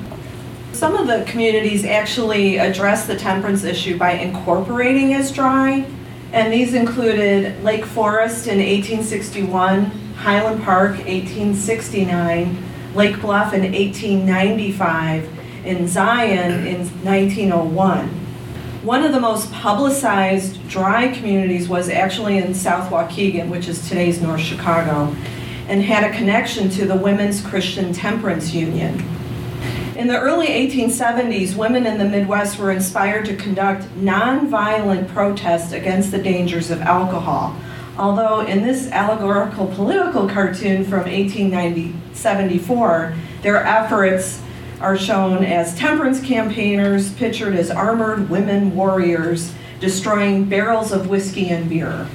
Some 0.72 0.96
of 0.96 1.06
the 1.06 1.22
communities 1.30 1.84
actually 1.84 2.56
address 2.56 3.06
the 3.06 3.14
temperance 3.14 3.62
issue 3.62 3.98
by 3.98 4.12
incorporating 4.12 5.12
as 5.12 5.30
dry, 5.30 5.84
and 6.32 6.50
these 6.50 6.72
included 6.72 7.62
Lake 7.62 7.84
Forest 7.84 8.46
in 8.46 8.56
1861, 8.56 9.84
Highland 10.16 10.62
Park 10.62 10.92
1869, 10.92 12.56
Lake 12.94 13.20
Bluff 13.20 13.52
in 13.52 13.70
1895, 13.70 15.28
and 15.66 15.86
Zion 15.86 16.66
in 16.66 16.86
1901. 17.04 18.21
One 18.82 19.04
of 19.04 19.12
the 19.12 19.20
most 19.20 19.52
publicized 19.52 20.68
dry 20.68 21.14
communities 21.14 21.68
was 21.68 21.88
actually 21.88 22.38
in 22.38 22.52
South 22.52 22.90
Waukegan, 22.90 23.48
which 23.48 23.68
is 23.68 23.88
today's 23.88 24.20
North 24.20 24.40
Chicago, 24.40 25.14
and 25.68 25.80
had 25.80 26.02
a 26.02 26.12
connection 26.12 26.68
to 26.70 26.84
the 26.84 26.96
Women's 26.96 27.46
Christian 27.46 27.92
Temperance 27.92 28.52
Union. 28.52 28.94
In 29.94 30.08
the 30.08 30.18
early 30.18 30.48
1870s, 30.48 31.54
women 31.54 31.86
in 31.86 31.96
the 31.96 32.04
Midwest 32.04 32.58
were 32.58 32.72
inspired 32.72 33.24
to 33.26 33.36
conduct 33.36 33.84
nonviolent 34.00 35.06
protests 35.10 35.70
against 35.70 36.10
the 36.10 36.18
dangers 36.18 36.72
of 36.72 36.80
alcohol. 36.80 37.54
Although 37.96 38.40
in 38.40 38.64
this 38.64 38.88
allegorical 38.88 39.68
political 39.68 40.28
cartoon 40.28 40.82
from 40.82 41.04
1874, 41.04 43.14
their 43.42 43.64
efforts 43.64 44.42
are 44.82 44.98
shown 44.98 45.44
as 45.44 45.74
temperance 45.76 46.20
campaigners, 46.20 47.12
pictured 47.14 47.54
as 47.54 47.70
armored 47.70 48.28
women 48.28 48.74
warriors, 48.74 49.54
destroying 49.80 50.44
barrels 50.44 50.92
of 50.92 51.08
whiskey 51.08 51.48
and 51.50 51.68
beer. 51.68 52.06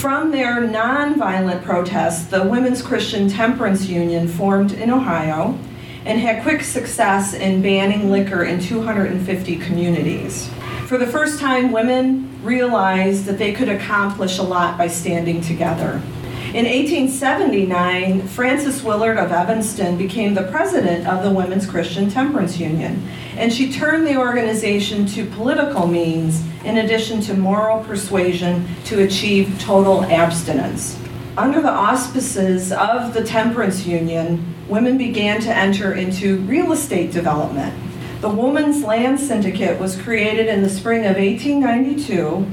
From 0.00 0.30
their 0.30 0.60
nonviolent 0.60 1.64
protests, 1.64 2.26
the 2.26 2.44
Women's 2.44 2.82
Christian 2.82 3.28
Temperance 3.28 3.88
Union 3.88 4.28
formed 4.28 4.72
in 4.72 4.90
Ohio 4.90 5.58
and 6.04 6.20
had 6.20 6.42
quick 6.42 6.62
success 6.62 7.34
in 7.34 7.62
banning 7.62 8.10
liquor 8.10 8.44
in 8.44 8.60
250 8.60 9.56
communities. 9.56 10.48
For 10.86 10.98
the 10.98 11.06
first 11.06 11.40
time, 11.40 11.72
women 11.72 12.30
realized 12.42 13.24
that 13.24 13.38
they 13.38 13.52
could 13.52 13.68
accomplish 13.68 14.38
a 14.38 14.42
lot 14.42 14.78
by 14.78 14.86
standing 14.86 15.40
together. 15.40 16.00
In 16.54 16.64
1879, 16.64 18.26
Frances 18.26 18.82
Willard 18.82 19.18
of 19.18 19.32
Evanston 19.32 19.98
became 19.98 20.32
the 20.32 20.44
president 20.44 21.06
of 21.06 21.22
the 21.22 21.30
Women's 21.30 21.66
Christian 21.66 22.08
Temperance 22.08 22.58
Union, 22.58 23.06
and 23.36 23.52
she 23.52 23.70
turned 23.70 24.06
the 24.06 24.16
organization 24.16 25.04
to 25.08 25.26
political 25.26 25.86
means 25.86 26.42
in 26.64 26.78
addition 26.78 27.20
to 27.20 27.34
moral 27.34 27.84
persuasion 27.84 28.66
to 28.86 29.02
achieve 29.02 29.60
total 29.60 30.04
abstinence. 30.04 30.98
Under 31.36 31.60
the 31.60 31.70
auspices 31.70 32.72
of 32.72 33.12
the 33.12 33.24
Temperance 33.24 33.84
Union, 33.84 34.54
women 34.70 34.96
began 34.96 35.42
to 35.42 35.54
enter 35.54 35.92
into 35.92 36.38
real 36.38 36.72
estate 36.72 37.12
development. 37.12 37.74
The 38.22 38.30
Woman's 38.30 38.82
Land 38.82 39.20
Syndicate 39.20 39.78
was 39.78 40.00
created 40.00 40.46
in 40.46 40.62
the 40.62 40.70
spring 40.70 41.04
of 41.04 41.16
1892 41.16 42.46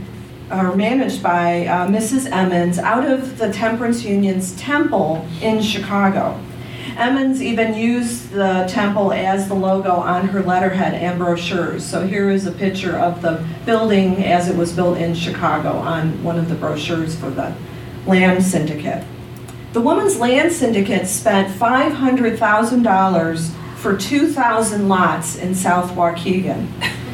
are 0.51 0.75
managed 0.75 1.23
by 1.23 1.65
uh, 1.65 1.87
Mrs. 1.87 2.29
Emmons 2.31 2.77
out 2.77 3.05
of 3.05 3.37
the 3.37 3.51
Temperance 3.51 4.03
Union's 4.03 4.55
temple 4.55 5.27
in 5.41 5.61
Chicago. 5.61 6.39
Emmons 6.97 7.41
even 7.41 7.73
used 7.73 8.31
the 8.31 8.65
temple 8.69 9.11
as 9.11 9.47
the 9.47 9.53
logo 9.53 9.91
on 9.91 10.29
her 10.29 10.41
letterhead 10.41 10.93
and 10.93 11.19
brochures. 11.19 11.83
So 11.83 12.07
here 12.07 12.29
is 12.29 12.45
a 12.45 12.51
picture 12.51 12.95
of 12.95 13.21
the 13.21 13.45
building 13.65 14.23
as 14.23 14.47
it 14.47 14.55
was 14.55 14.71
built 14.71 14.97
in 14.97 15.13
Chicago 15.13 15.73
on 15.73 16.23
one 16.23 16.39
of 16.39 16.47
the 16.47 16.55
brochures 16.55 17.15
for 17.15 17.29
the 17.29 17.53
land 18.05 18.43
syndicate. 18.43 19.03
The 19.73 19.81
Women's 19.81 20.17
Land 20.19 20.53
Syndicate 20.53 21.05
spent 21.05 21.53
$500,000 21.59 23.49
for 23.75 23.97
2,000 23.97 24.87
lots 24.87 25.35
in 25.35 25.53
South 25.53 25.91
Waukegan. 25.91 26.69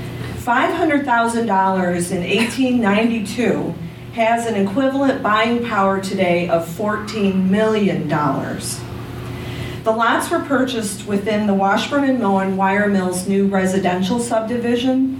$500,000 0.42 1.44
in 1.44 1.48
1892 1.48 3.76
has 4.14 4.48
an 4.48 4.56
equivalent 4.56 5.22
buying 5.22 5.64
power 5.64 6.02
today 6.02 6.50
of 6.50 6.68
$14 6.68 7.48
million. 7.48 8.08
The 8.08 9.92
lots 9.92 10.32
were 10.32 10.40
purchased 10.40 11.06
within 11.06 11.46
the 11.46 11.54
Washburn 11.54 12.06
and 12.06 12.20
Moen 12.20 12.58
Wire 12.58 12.88
Mills 12.88 13.28
new 13.28 13.48
residential 13.48 14.20
subdivision, 14.20 15.18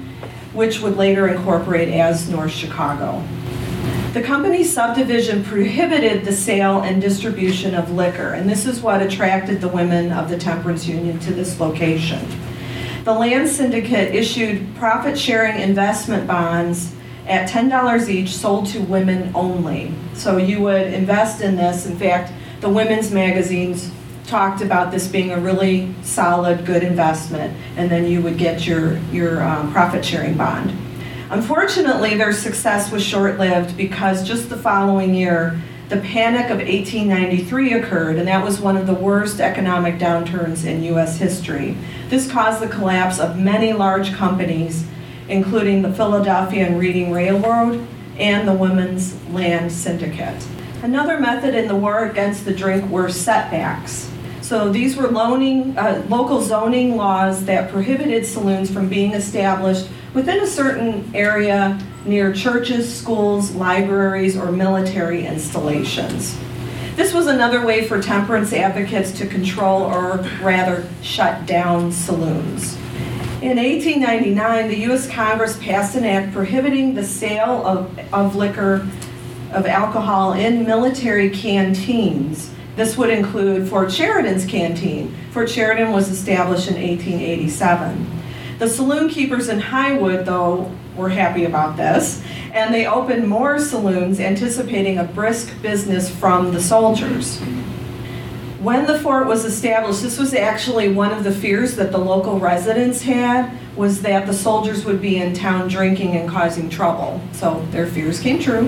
which 0.54 0.82
would 0.82 0.98
later 0.98 1.28
incorporate 1.28 1.90
as 1.90 2.28
North 2.28 2.52
Chicago. 2.52 3.24
The 4.14 4.24
company's 4.24 4.74
subdivision 4.74 5.44
prohibited 5.44 6.26
the 6.26 6.34
sale 6.34 6.82
and 6.82 7.00
distribution 7.00 7.76
of 7.76 7.92
liquor, 7.92 8.34
and 8.34 8.50
this 8.50 8.66
is 8.66 8.82
what 8.82 9.04
attracted 9.04 9.62
the 9.62 9.68
women 9.68 10.12
of 10.12 10.30
the 10.30 10.38
temperance 10.38 10.88
union 10.88 11.20
to 11.20 11.32
this 11.32 11.60
location. 11.60 12.26
The 13.04 13.14
land 13.14 13.50
syndicate 13.50 14.14
issued 14.14 14.76
profit 14.76 15.18
sharing 15.18 15.60
investment 15.60 16.28
bonds 16.28 16.94
at 17.26 17.50
$10 17.50 18.10
each 18.10 18.36
sold 18.36 18.68
to 18.68 18.80
women 18.82 19.32
only. 19.34 19.92
So 20.14 20.38
you 20.38 20.62
would 20.62 20.94
invest 20.94 21.42
in 21.42 21.56
this. 21.56 21.88
In 21.88 21.98
fact, 21.98 22.32
the 22.60 22.70
women's 22.70 23.12
magazines 23.12 23.92
talked 24.28 24.62
about 24.62 24.92
this 24.92 25.08
being 25.08 25.32
a 25.32 25.40
really 25.40 25.94
solid, 26.04 26.64
good 26.64 26.84
investment, 26.84 27.58
and 27.76 27.90
then 27.90 28.06
you 28.06 28.22
would 28.22 28.38
get 28.38 28.68
your, 28.68 28.98
your 29.12 29.42
um, 29.42 29.72
profit 29.72 30.06
sharing 30.06 30.36
bond. 30.36 30.72
Unfortunately, 31.32 32.16
their 32.16 32.34
success 32.34 32.92
was 32.92 33.04
short 33.04 33.40
lived 33.40 33.76
because 33.78 34.28
just 34.28 34.50
the 34.50 34.58
following 34.58 35.16
year, 35.16 35.60
the 35.92 35.98
Panic 35.98 36.46
of 36.46 36.60
1893 36.60 37.74
occurred, 37.74 38.16
and 38.16 38.26
that 38.26 38.46
was 38.46 38.62
one 38.62 38.78
of 38.78 38.88
the 38.88 38.94
worst 38.94 39.42
economic 39.42 40.00
downturns 40.00 40.66
in 40.66 40.82
U.S. 40.84 41.18
history. 41.18 41.78
This 42.08 42.32
caused 42.32 42.62
the 42.62 42.70
collapse 42.70 43.20
of 43.20 43.38
many 43.38 43.74
large 43.74 44.14
companies, 44.14 44.88
including 45.28 45.82
the 45.82 45.92
Philadelphia 45.92 46.66
and 46.66 46.80
Reading 46.80 47.12
Railroad 47.12 47.86
and 48.18 48.48
the 48.48 48.54
Women's 48.54 49.22
Land 49.32 49.70
Syndicate. 49.70 50.48
Another 50.82 51.20
method 51.20 51.56
in 51.56 51.68
the 51.68 51.76
war 51.76 52.06
against 52.06 52.46
the 52.46 52.54
drink 52.54 52.90
were 52.90 53.10
setbacks. 53.10 54.10
So 54.40 54.72
these 54.72 54.96
were 54.96 55.10
loaning, 55.10 55.78
uh, 55.78 56.06
local 56.08 56.42
zoning 56.42 56.96
laws 56.96 57.44
that 57.46 57.70
prohibited 57.70 58.26
saloons 58.26 58.72
from 58.72 58.88
being 58.88 59.12
established 59.12 59.90
within 60.14 60.42
a 60.42 60.48
certain 60.48 61.10
area 61.16 61.80
near 62.06 62.34
churches, 62.34 62.94
schools, 62.94 63.52
libraries, 63.52 64.36
or 64.36 64.52
military 64.52 65.26
installations. 65.26 66.38
This 66.96 67.14
was 67.14 67.28
another 67.28 67.66
way 67.66 67.88
for 67.88 68.02
temperance 68.02 68.52
advocates 68.52 69.12
to 69.14 69.28
control 69.28 69.84
or 69.84 70.18
rather 70.42 70.88
shut 71.02 71.46
down 71.46 71.92
saloons. 71.92 72.76
In 73.42 73.58
1899, 73.58 74.68
the 74.68 74.78
U.S. 74.82 75.10
Congress 75.10 75.58
passed 75.58 75.96
an 75.96 76.04
act 76.04 76.34
prohibiting 76.34 76.94
the 76.94 77.04
sale 77.04 77.66
of, 77.66 78.14
of 78.14 78.36
liquor, 78.36 78.88
of 79.52 79.66
alcohol 79.66 80.34
in 80.34 80.66
military 80.66 81.30
canteens. 81.30 82.52
This 82.76 82.98
would 82.98 83.10
include 83.10 83.68
Fort 83.68 83.92
Sheridan's 83.92 84.46
canteen. 84.46 85.16
Fort 85.32 85.50
Sheridan 85.50 85.92
was 85.92 86.10
established 86.10 86.68
in 86.70 86.76
1887. 86.76 88.11
The 88.62 88.70
saloon 88.70 89.10
keepers 89.10 89.50
in 89.50 89.60
Highwood, 89.60 90.26
though, 90.26 90.72
were 90.96 91.10
happy 91.10 91.46
about 91.46 91.78
this, 91.78 92.22
and 92.54 92.72
they 92.72 92.86
opened 92.86 93.28
more 93.28 93.58
saloons 93.58 94.20
anticipating 94.20 95.00
a 95.00 95.04
brisk 95.04 95.60
business 95.64 96.12
from 96.16 96.54
the 96.54 96.62
soldiers. 96.62 97.40
When 98.60 98.86
the 98.86 99.00
fort 99.00 99.26
was 99.26 99.46
established, 99.46 100.04
this 100.04 100.20
was 100.20 100.36
actually 100.36 100.94
one 100.94 101.12
of 101.12 101.24
the 101.24 101.32
fears 101.32 101.76
that 101.78 101.92
the 101.92 101.98
local 101.98 102.40
residents 102.40 103.02
had 103.02 103.52
was 103.76 104.04
that 104.04 104.28
the 104.28 104.34
soldiers 104.34 104.86
would 104.86 105.02
be 105.02 105.18
in 105.18 105.34
town 105.34 105.68
drinking 105.68 106.16
and 106.16 106.30
causing 106.30 106.70
trouble. 106.70 107.20
So 107.32 107.66
their 107.72 107.88
fears 107.88 108.20
came 108.20 108.38
true. 108.38 108.68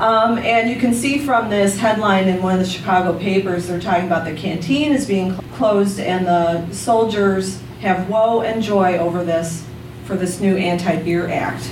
Um, 0.00 0.36
and 0.36 0.68
you 0.68 0.76
can 0.76 0.92
see 0.92 1.24
from 1.24 1.48
this 1.48 1.78
headline 1.78 2.28
in 2.28 2.42
one 2.42 2.58
of 2.58 2.60
the 2.60 2.70
Chicago 2.70 3.18
papers, 3.18 3.68
they're 3.68 3.80
talking 3.80 4.04
about 4.04 4.26
the 4.26 4.34
canteen 4.34 4.92
is 4.92 5.06
being 5.06 5.34
closed 5.54 5.98
and 5.98 6.26
the 6.26 6.70
soldiers 6.74 7.58
have 7.82 8.08
woe 8.08 8.42
and 8.42 8.62
joy 8.62 8.96
over 8.96 9.24
this 9.24 9.66
for 10.04 10.16
this 10.16 10.40
new 10.40 10.56
Anti-Beer 10.56 11.28
Act. 11.28 11.68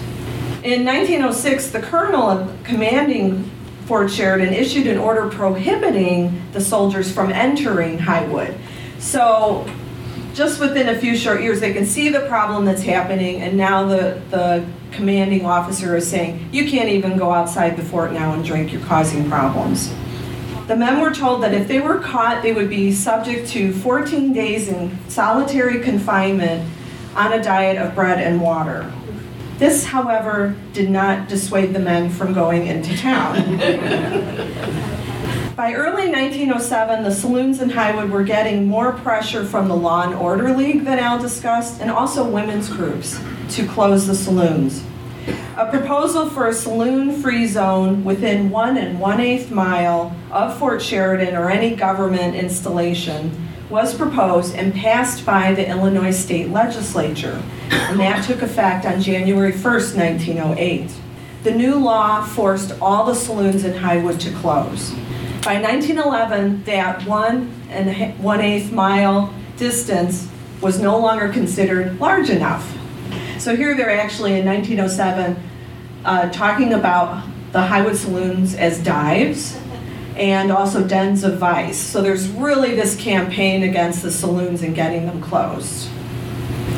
In 0.62 0.84
1906, 0.84 1.70
the 1.70 1.80
colonel 1.80 2.52
commanding 2.64 3.50
Fort 3.86 4.10
Sheridan 4.10 4.52
issued 4.52 4.86
an 4.86 4.98
order 4.98 5.28
prohibiting 5.28 6.42
the 6.52 6.60
soldiers 6.60 7.10
from 7.10 7.32
entering 7.32 7.98
Highwood. 7.98 8.56
So 8.98 9.68
just 10.34 10.60
within 10.60 10.88
a 10.88 10.98
few 10.98 11.16
short 11.16 11.42
years, 11.42 11.60
they 11.60 11.72
can 11.72 11.86
see 11.86 12.08
the 12.08 12.20
problem 12.20 12.64
that's 12.64 12.82
happening, 12.82 13.40
and 13.40 13.56
now 13.56 13.86
the, 13.86 14.20
the 14.30 14.66
commanding 14.92 15.46
officer 15.46 15.96
is 15.96 16.08
saying, 16.08 16.48
you 16.52 16.68
can't 16.68 16.88
even 16.88 17.16
go 17.16 17.32
outside 17.32 17.76
the 17.76 17.82
fort 17.82 18.12
now 18.12 18.32
and 18.32 18.44
drink, 18.44 18.72
you're 18.72 18.84
causing 18.84 19.28
problems. 19.28 19.92
The 20.70 20.76
men 20.76 21.00
were 21.00 21.10
told 21.10 21.42
that 21.42 21.52
if 21.52 21.66
they 21.66 21.80
were 21.80 21.98
caught, 21.98 22.44
they 22.44 22.52
would 22.52 22.70
be 22.70 22.92
subject 22.92 23.48
to 23.48 23.72
14 23.72 24.32
days 24.32 24.68
in 24.68 24.96
solitary 25.08 25.80
confinement 25.80 26.70
on 27.16 27.32
a 27.32 27.42
diet 27.42 27.76
of 27.76 27.96
bread 27.96 28.20
and 28.20 28.40
water. 28.40 28.88
This, 29.58 29.86
however, 29.86 30.54
did 30.72 30.88
not 30.88 31.28
dissuade 31.28 31.74
the 31.74 31.80
men 31.80 32.08
from 32.08 32.32
going 32.32 32.68
into 32.68 32.96
town. 32.96 33.34
By 35.56 35.72
early 35.72 36.08
1907, 36.08 37.02
the 37.02 37.10
saloons 37.10 37.60
in 37.60 37.70
Highwood 37.70 38.10
were 38.10 38.22
getting 38.22 38.68
more 38.68 38.92
pressure 38.92 39.44
from 39.44 39.66
the 39.66 39.74
Law 39.74 40.04
and 40.04 40.14
Order 40.14 40.54
League 40.54 40.84
that 40.84 41.00
Al 41.00 41.18
discussed, 41.18 41.80
and 41.80 41.90
also 41.90 42.24
women's 42.24 42.68
groups 42.68 43.18
to 43.56 43.66
close 43.66 44.06
the 44.06 44.14
saloons. 44.14 44.84
A 45.56 45.68
proposal 45.70 46.30
for 46.30 46.46
a 46.46 46.54
saloon-free 46.54 47.46
zone 47.46 48.02
within 48.04 48.50
one 48.50 48.76
and 48.76 48.98
one-eighth 48.98 49.50
mile 49.50 50.16
of 50.30 50.58
Fort 50.58 50.80
Sheridan 50.80 51.36
or 51.36 51.50
any 51.50 51.76
government 51.76 52.34
installation 52.34 53.48
was 53.68 53.94
proposed 53.94 54.54
and 54.54 54.74
passed 54.74 55.24
by 55.24 55.52
the 55.54 55.68
Illinois 55.68 56.10
State 56.10 56.48
Legislature, 56.48 57.42
and 57.70 58.00
that 58.00 58.24
took 58.24 58.42
effect 58.42 58.84
on 58.84 59.00
January 59.00 59.52
1st, 59.52 59.96
1908. 59.96 60.90
The 61.44 61.52
new 61.52 61.76
law 61.76 62.24
forced 62.24 62.72
all 62.80 63.06
the 63.06 63.14
saloons 63.14 63.64
in 63.64 63.72
Highwood 63.72 64.18
to 64.20 64.32
close. 64.38 64.90
By 65.44 65.60
1911, 65.60 66.64
that 66.64 67.06
one 67.06 67.52
and 67.70 68.18
one-eighth 68.18 68.72
mile 68.72 69.32
distance 69.56 70.28
was 70.60 70.80
no 70.80 70.98
longer 70.98 71.28
considered 71.28 72.00
large 72.00 72.28
enough. 72.28 72.76
So 73.40 73.56
here 73.56 73.74
they're 73.74 73.88
actually 73.88 74.38
in 74.38 74.44
1907 74.44 75.42
uh, 76.04 76.28
talking 76.28 76.74
about 76.74 77.26
the 77.52 77.60
Highwood 77.60 77.96
saloons 77.96 78.54
as 78.54 78.78
dives 78.82 79.58
and 80.14 80.52
also 80.52 80.86
dens 80.86 81.24
of 81.24 81.38
vice. 81.38 81.78
So 81.78 82.02
there's 82.02 82.28
really 82.28 82.74
this 82.74 82.94
campaign 82.96 83.62
against 83.62 84.02
the 84.02 84.10
saloons 84.10 84.60
and 84.60 84.74
getting 84.74 85.06
them 85.06 85.22
closed. 85.22 85.88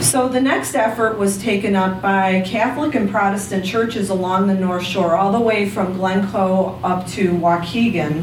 So 0.00 0.28
the 0.28 0.40
next 0.40 0.76
effort 0.76 1.18
was 1.18 1.36
taken 1.36 1.74
up 1.74 2.00
by 2.00 2.42
Catholic 2.42 2.94
and 2.94 3.10
Protestant 3.10 3.64
churches 3.64 4.08
along 4.08 4.46
the 4.46 4.54
North 4.54 4.84
Shore, 4.84 5.16
all 5.16 5.32
the 5.32 5.40
way 5.40 5.68
from 5.68 5.94
Glencoe 5.94 6.78
up 6.84 7.08
to 7.08 7.32
Waukegan. 7.32 8.22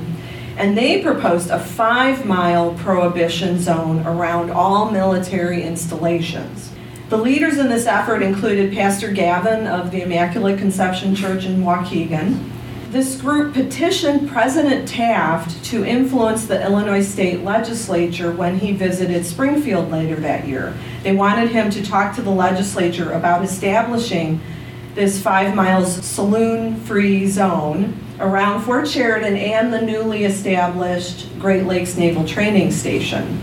And 0.56 0.78
they 0.78 1.02
proposed 1.02 1.50
a 1.50 1.60
five 1.60 2.26
mile 2.26 2.74
prohibition 2.76 3.60
zone 3.60 4.00
around 4.08 4.50
all 4.50 4.92
military 4.92 5.62
installations. 5.64 6.72
The 7.10 7.18
leaders 7.18 7.58
in 7.58 7.70
this 7.70 7.88
effort 7.88 8.22
included 8.22 8.72
Pastor 8.72 9.12
Gavin 9.12 9.66
of 9.66 9.90
the 9.90 10.04
Immaculate 10.04 10.60
Conception 10.60 11.16
Church 11.16 11.44
in 11.44 11.64
Waukegan. 11.64 12.52
This 12.92 13.20
group 13.20 13.56
petitioned 13.56 14.30
President 14.30 14.88
Taft 14.88 15.66
to 15.66 15.84
influence 15.84 16.46
the 16.46 16.64
Illinois 16.64 17.02
state 17.02 17.44
legislature 17.44 18.32
when 18.32 18.60
he 18.60 18.74
visited 18.74 19.26
Springfield 19.26 19.90
later 19.90 20.18
that 20.18 20.48
year. 20.48 20.76
They 21.02 21.16
wanted 21.16 21.50
him 21.50 21.72
to 21.72 21.84
talk 21.84 22.16
to 22.16 22.22
the 22.22 22.30
legislature 22.30 23.12
about 23.14 23.44
establishing 23.44 24.40
this 24.94 25.20
five 25.20 25.56
miles 25.56 26.06
saloon-free 26.06 27.26
zone 27.26 27.98
around 28.20 28.62
Fort 28.62 28.88
Sheridan 28.88 29.36
and 29.36 29.74
the 29.74 29.82
newly 29.82 30.26
established 30.26 31.28
Great 31.40 31.66
Lakes 31.66 31.98
Naval 31.98 32.28
Training 32.28 32.72
Station. 32.72 33.42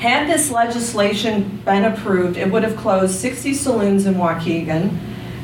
Had 0.00 0.30
this 0.30 0.50
legislation 0.50 1.60
been 1.66 1.84
approved, 1.84 2.38
it 2.38 2.50
would 2.50 2.62
have 2.62 2.74
closed 2.74 3.16
60 3.16 3.52
saloons 3.52 4.06
in 4.06 4.14
Waukegan, 4.14 4.98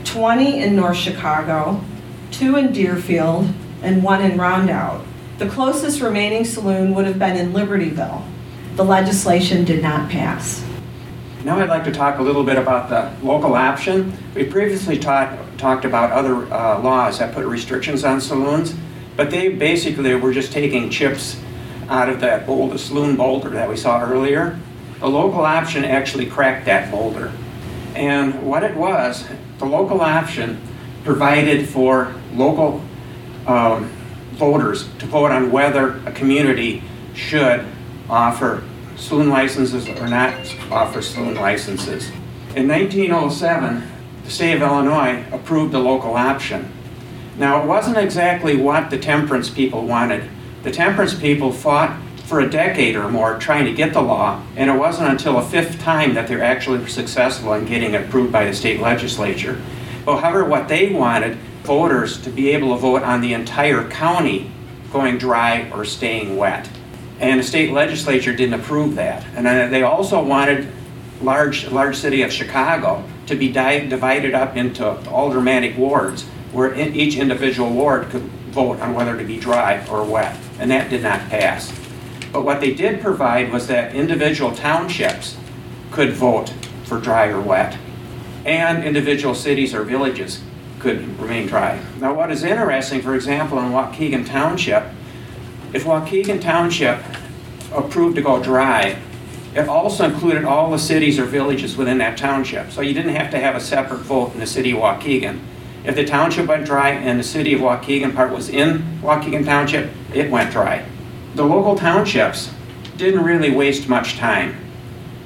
20 0.05 0.63
in 0.63 0.75
North 0.75 0.97
Chicago, 0.97 1.85
two 2.31 2.57
in 2.57 2.73
Deerfield, 2.73 3.51
and 3.83 4.03
one 4.03 4.23
in 4.23 4.39
Rondout. 4.39 5.05
The 5.37 5.47
closest 5.51 6.01
remaining 6.01 6.47
saloon 6.47 6.95
would 6.95 7.05
have 7.05 7.19
been 7.19 7.37
in 7.37 7.53
Libertyville. 7.53 8.25
The 8.77 8.83
legislation 8.83 9.67
did 9.67 9.83
not 9.83 10.09
pass. 10.09 10.65
Now 11.45 11.59
I'd 11.59 11.69
like 11.69 11.85
to 11.85 11.93
talk 11.93 12.19
a 12.19 12.23
little 12.23 12.43
bit 12.43 12.57
about 12.57 12.89
the 12.89 13.15
local 13.23 13.57
option. 13.57 14.17
We 14.35 14.45
previously 14.45 14.99
taught, 14.99 15.37
talked 15.59 15.85
about 15.85 16.13
other 16.13 16.51
uh, 16.51 16.81
laws 16.81 17.19
that 17.19 17.35
put 17.35 17.45
restrictions 17.45 18.05
on 18.05 18.23
saloons, 18.23 18.75
but 19.17 19.31
they 19.31 19.51
basically 19.51 20.15
were 20.15 20.33
just 20.33 20.51
taking 20.51 20.89
chips 20.89 21.39
out 21.89 22.09
of 22.09 22.21
that 22.21 22.47
boulder, 22.47 22.79
saloon 22.79 23.17
boulder 23.17 23.51
that 23.51 23.69
we 23.69 23.77
saw 23.77 24.03
earlier. 24.03 24.59
The 25.01 25.09
local 25.09 25.41
option 25.41 25.85
actually 25.85 26.27
cracked 26.27 26.67
that 26.67 26.91
boulder. 26.91 27.33
And 27.95 28.47
what 28.47 28.63
it 28.63 28.77
was, 28.77 29.27
the 29.59 29.67
local 29.67 30.01
option 30.01 30.61
provided 31.05 31.69
for 31.69 32.15
local 32.35 32.83
um, 33.47 33.91
voters 34.33 34.89
to 34.99 35.07
vote 35.07 35.31
on 35.31 35.51
whether 35.51 35.99
a 36.07 36.13
community 36.13 36.83
should 37.15 37.65
offer 38.09 38.63
saloon 38.97 39.29
licenses 39.29 39.89
or 39.89 40.09
not 40.09 40.35
offer 40.71 41.01
saloon 41.01 41.35
licenses. 41.35 42.11
In 42.55 42.69
1907, 42.69 43.83
the 44.25 44.31
state 44.31 44.55
of 44.55 44.63
Illinois 44.63 45.25
approved 45.33 45.73
the 45.73 45.79
local 45.79 46.15
option. 46.15 46.73
Now, 47.39 47.63
it 47.63 47.67
wasn't 47.67 47.99
exactly 47.99 48.57
what 48.57 48.91
the 48.91 48.99
temperance 48.99 49.51
people 49.51 49.87
wanted. 49.87 50.29
The 50.63 50.71
temperance 50.71 51.15
people 51.15 51.53
fought 51.53 51.97
for 52.25 52.41
a 52.41 52.51
decade 52.51 52.97
or 52.97 53.09
more 53.09 53.39
trying 53.39 53.67
to 53.67 53.73
get 53.73 53.93
the 53.93 54.03
law, 54.03 54.43
and 54.57 54.69
it 54.69 54.75
wasn't 54.75 55.09
until 55.09 55.39
a 55.39 55.43
fifth 55.43 55.81
time 55.81 56.15
that 56.15 56.27
they 56.27 56.35
were 56.37 56.43
actually 56.43 56.87
successful 56.89 57.53
in 57.53 57.67
getting 57.67 57.95
it 57.95 58.07
approved 58.09 58.33
by 58.33 58.45
the 58.45 58.53
state 58.53 58.81
legislature. 58.81 59.61
However, 60.05 60.45
what 60.45 60.69
they 60.69 60.89
wanted 60.89 61.37
voters 61.63 62.21
to 62.23 62.31
be 62.31 62.51
able 62.51 62.75
to 62.75 62.81
vote 62.81 63.03
on 63.03 63.21
the 63.21 63.33
entire 63.33 63.89
county 63.89 64.51
going 64.93 65.19
dry 65.19 65.71
or 65.71 65.85
staying 65.85 66.37
wet. 66.37 66.69
And 67.19 67.41
the 67.41 67.45
state 67.45 67.73
legislature 67.73 68.35
didn't 68.35 68.55
approve 68.61 68.95
that. 68.97 69.25
And 69.35 69.73
they 69.73 69.83
also 69.83 70.23
wanted 70.23 70.69
large, 71.23 71.67
large 71.69 71.97
city 71.97 72.23
of 72.23 72.33
Chicago 72.33 73.05
to 73.27 73.35
be 73.35 73.51
di- 73.51 73.87
divided 73.89 74.35
up 74.35 74.57
into 74.57 74.87
aldermanic 75.09 75.77
wards, 75.77 76.25
where 76.53 76.73
in- 76.73 76.95
each 76.95 77.17
individual 77.17 77.71
ward 77.71 78.11
could 78.11 78.31
vote 78.57 78.81
on 78.81 78.95
whether 78.95 79.19
to 79.19 79.23
be 79.23 79.39
dry 79.39 79.87
or 79.87 80.03
wet. 80.03 80.35
And 80.59 80.71
that 80.71 80.89
did 80.89 81.03
not 81.03 81.21
pass. 81.29 81.71
But 82.33 82.43
what 82.43 82.61
they 82.61 82.73
did 82.73 83.03
provide 83.03 83.53
was 83.53 83.67
that 83.67 83.95
individual 83.95 84.53
townships 84.53 85.37
could 85.91 86.15
vote 86.15 86.49
for 86.85 86.99
dry 86.99 87.27
or 87.27 87.41
wet. 87.41 87.79
And 88.47 88.83
individual 88.83 89.35
cities 89.35 89.75
or 89.75 89.83
villages 89.83 90.43
could 90.79 91.19
remain 91.21 91.47
dry. 91.47 91.83
Now, 92.01 92.15
what 92.15 92.33
is 92.33 92.45
interesting, 92.45 93.03
for 93.03 93.15
example, 93.15 93.59
in 93.59 93.67
Waukegan 93.67 94.27
Township, 94.27 94.85
if 95.75 95.85
Waukegan 95.85 96.41
Township 96.41 96.99
approved 97.73 98.17
to 98.17 98.23
go 98.23 98.43
dry, 98.43 98.99
it 99.55 99.69
also 99.69 100.05
included 100.05 100.45
all 100.45 100.71
the 100.71 100.79
cities 100.79 101.19
or 101.19 101.25
villages 101.27 101.77
within 101.77 101.99
that 101.99 102.17
township. 102.17 102.71
So 102.71 102.81
you 102.81 102.95
didn't 102.95 103.15
have 103.17 103.31
to 103.33 103.39
have 103.39 103.55
a 103.55 103.61
separate 103.61 104.01
vote 104.01 104.33
in 104.33 104.41
the 104.41 104.47
city 104.47 104.71
of 104.71 104.79
Waukegan. 104.79 105.41
If 105.87 105.95
the 105.95 106.05
township 106.05 106.47
went 106.47 106.67
dry 106.67 106.91
and 106.91 107.19
the 107.19 107.25
city 107.25 107.55
of 107.55 107.61
Waukegan 107.61 108.13
part 108.13 108.33
was 108.33 108.49
in 108.49 108.83
Waukegan 109.01 109.45
Township, 109.45 109.89
it 110.13 110.29
went 110.29 110.51
dry. 110.51 110.85
The 111.37 111.45
local 111.45 111.77
townships 111.77 112.51
didn't 112.97 113.23
really 113.23 113.51
waste 113.51 113.89
much 113.89 114.17
time. 114.17 114.57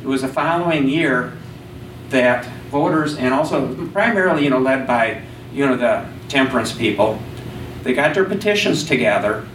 It 0.02 0.06
was 0.06 0.20
the 0.20 0.28
following 0.28 0.86
year 0.86 1.32
that 2.10 2.44
voters, 2.70 3.16
and 3.16 3.32
also 3.32 3.74
primarily, 3.86 4.44
you 4.44 4.50
know, 4.50 4.58
led 4.58 4.86
by, 4.86 5.22
you 5.54 5.66
know, 5.66 5.76
the 5.76 6.06
temperance 6.28 6.72
people, 6.72 7.18
they 7.82 7.94
got 7.94 8.14
their 8.14 8.24
petitions 8.26 8.84
together, 8.84 9.48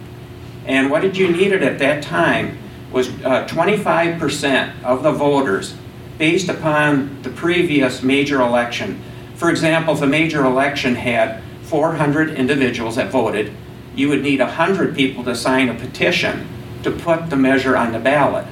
and 0.66 0.90
what 0.90 1.02
did 1.02 1.16
you 1.16 1.30
needed 1.30 1.62
at 1.62 1.78
that 1.78 2.02
time 2.02 2.58
was 2.90 3.08
uh, 3.24 3.46
25% 3.46 4.82
of 4.82 5.04
the 5.04 5.12
voters 5.12 5.74
based 6.18 6.48
upon 6.48 7.22
the 7.22 7.30
previous 7.30 8.02
major 8.02 8.40
election. 8.40 9.00
For 9.36 9.50
example, 9.50 9.94
if 9.94 10.02
a 10.02 10.06
major 10.06 10.44
election 10.44 10.94
had 10.94 11.42
400 11.62 12.30
individuals 12.30 12.96
that 12.96 13.10
voted, 13.10 13.52
you 13.94 14.08
would 14.08 14.22
need 14.22 14.40
100 14.40 14.94
people 14.94 15.24
to 15.24 15.34
sign 15.34 15.68
a 15.68 15.74
petition 15.74 16.48
to 16.82 16.90
put 16.90 17.30
the 17.30 17.36
measure 17.36 17.76
on 17.76 17.92
the 17.92 17.98
ballot. 17.98 18.46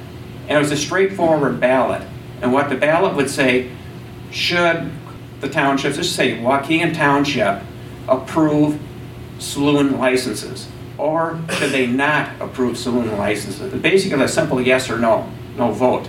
And 0.47 0.57
it 0.57 0.59
was 0.59 0.71
a 0.71 0.77
straightforward 0.77 1.59
ballot. 1.59 2.01
And 2.41 2.53
what 2.53 2.69
the 2.69 2.75
ballot 2.75 3.15
would 3.15 3.29
say, 3.29 3.71
should 4.31 4.91
the 5.41 5.49
townships, 5.49 5.95
just 5.95 6.15
say 6.15 6.37
Waukegan 6.37 6.93
Township 6.93 7.61
approve 8.07 8.79
saloon 9.39 9.97
licenses? 9.97 10.67
Or 10.97 11.39
should 11.53 11.71
they 11.71 11.87
not 11.87 12.29
approve 12.39 12.77
saloon 12.77 13.17
licenses? 13.17 13.73
Basically, 13.81 14.23
a 14.23 14.27
simple 14.27 14.61
yes 14.61 14.89
or 14.89 14.97
no, 14.97 15.29
no 15.57 15.71
vote. 15.71 16.07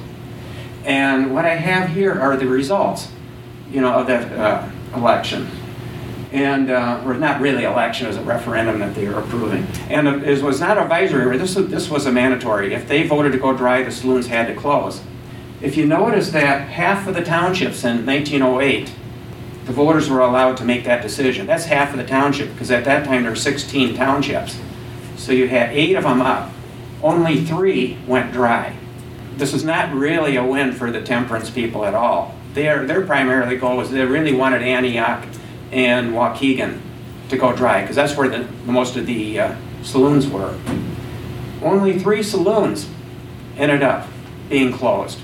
And 0.85 1.35
what 1.35 1.45
I 1.45 1.55
have 1.55 1.91
here 1.91 2.12
are 2.12 2.37
the 2.37 2.47
results, 2.47 3.09
you 3.70 3.81
know, 3.81 3.92
of 3.92 4.07
that 4.07 4.33
uh, 4.33 4.68
election. 4.94 5.48
And, 6.33 6.70
uh, 6.70 7.02
or 7.05 7.14
not 7.14 7.40
really 7.40 7.64
election, 7.64 8.07
it 8.07 8.09
was 8.09 8.18
a 8.18 8.22
referendum 8.22 8.81
that 8.81 8.94
they 8.94 9.09
were 9.09 9.20
approving. 9.20 9.66
And 9.88 10.09
it 10.09 10.42
was 10.42 10.61
not 10.61 10.76
advisory, 10.76 11.38
this 11.38 11.55
was, 11.55 11.68
this 11.68 11.88
was 11.88 12.07
a 12.07 12.12
mandatory. 12.12 12.74
If 12.74 12.88
they 12.88 13.07
voted 13.07 13.33
to 13.33 13.38
go 13.38 13.57
dry, 13.57 13.83
the 13.83 13.90
saloons 13.90 14.26
had 14.26 14.48
to 14.48 14.55
close. 14.55 15.02
If 15.62 15.76
you 15.76 15.87
notice 15.87 16.31
that 16.33 16.68
half 16.68 17.07
of 17.07 17.14
the 17.14 17.24
townships 17.24 17.83
in 17.85 18.05
1908, 18.05 18.92
the 19.64 19.72
voters 19.72 20.09
were 20.09 20.20
allowed 20.20 20.57
to 20.59 20.64
make 20.64 20.85
that 20.85 21.02
decision. 21.02 21.46
That's 21.46 21.64
half 21.64 21.90
of 21.90 21.98
the 21.98 22.07
township, 22.07 22.52
because 22.52 22.70
at 22.70 22.85
that 22.85 23.05
time 23.05 23.22
there 23.22 23.33
were 23.33 23.37
16 23.37 23.96
townships. 23.96 24.61
So 25.16 25.33
you 25.33 25.48
had 25.48 25.70
eight 25.70 25.96
of 25.96 26.05
them 26.05 26.20
up. 26.20 26.52
Only 27.02 27.44
three 27.44 27.98
went 28.07 28.33
dry. 28.33 28.76
This 29.37 29.52
is 29.52 29.64
not 29.64 29.92
really 29.92 30.37
a 30.37 30.44
win 30.44 30.72
for 30.72 30.90
the 30.90 31.02
temperance 31.02 31.50
people 31.50 31.85
at 31.85 31.94
all. 31.94 32.36
Their, 32.57 32.87
their 32.87 33.05
primarily 33.05 33.59
goal 33.59 33.77
was 33.77 33.90
they 33.90 34.03
really 34.07 34.33
wanted 34.33 34.62
Antioch 34.62 35.27
and 35.71 36.14
Waukegan 36.14 36.81
to 37.29 37.37
go 37.37 37.55
dry, 37.55 37.83
because 37.83 37.97
that's 37.97 38.16
where 38.16 38.31
the, 38.31 38.49
most 38.64 38.97
of 38.97 39.05
the 39.05 39.38
uh, 39.38 39.57
saloons 39.83 40.27
were. 40.27 40.59
only 41.62 41.99
three 41.99 42.23
saloons 42.23 42.88
ended 43.59 43.83
up 43.83 44.09
being 44.49 44.73
closed. 44.73 45.21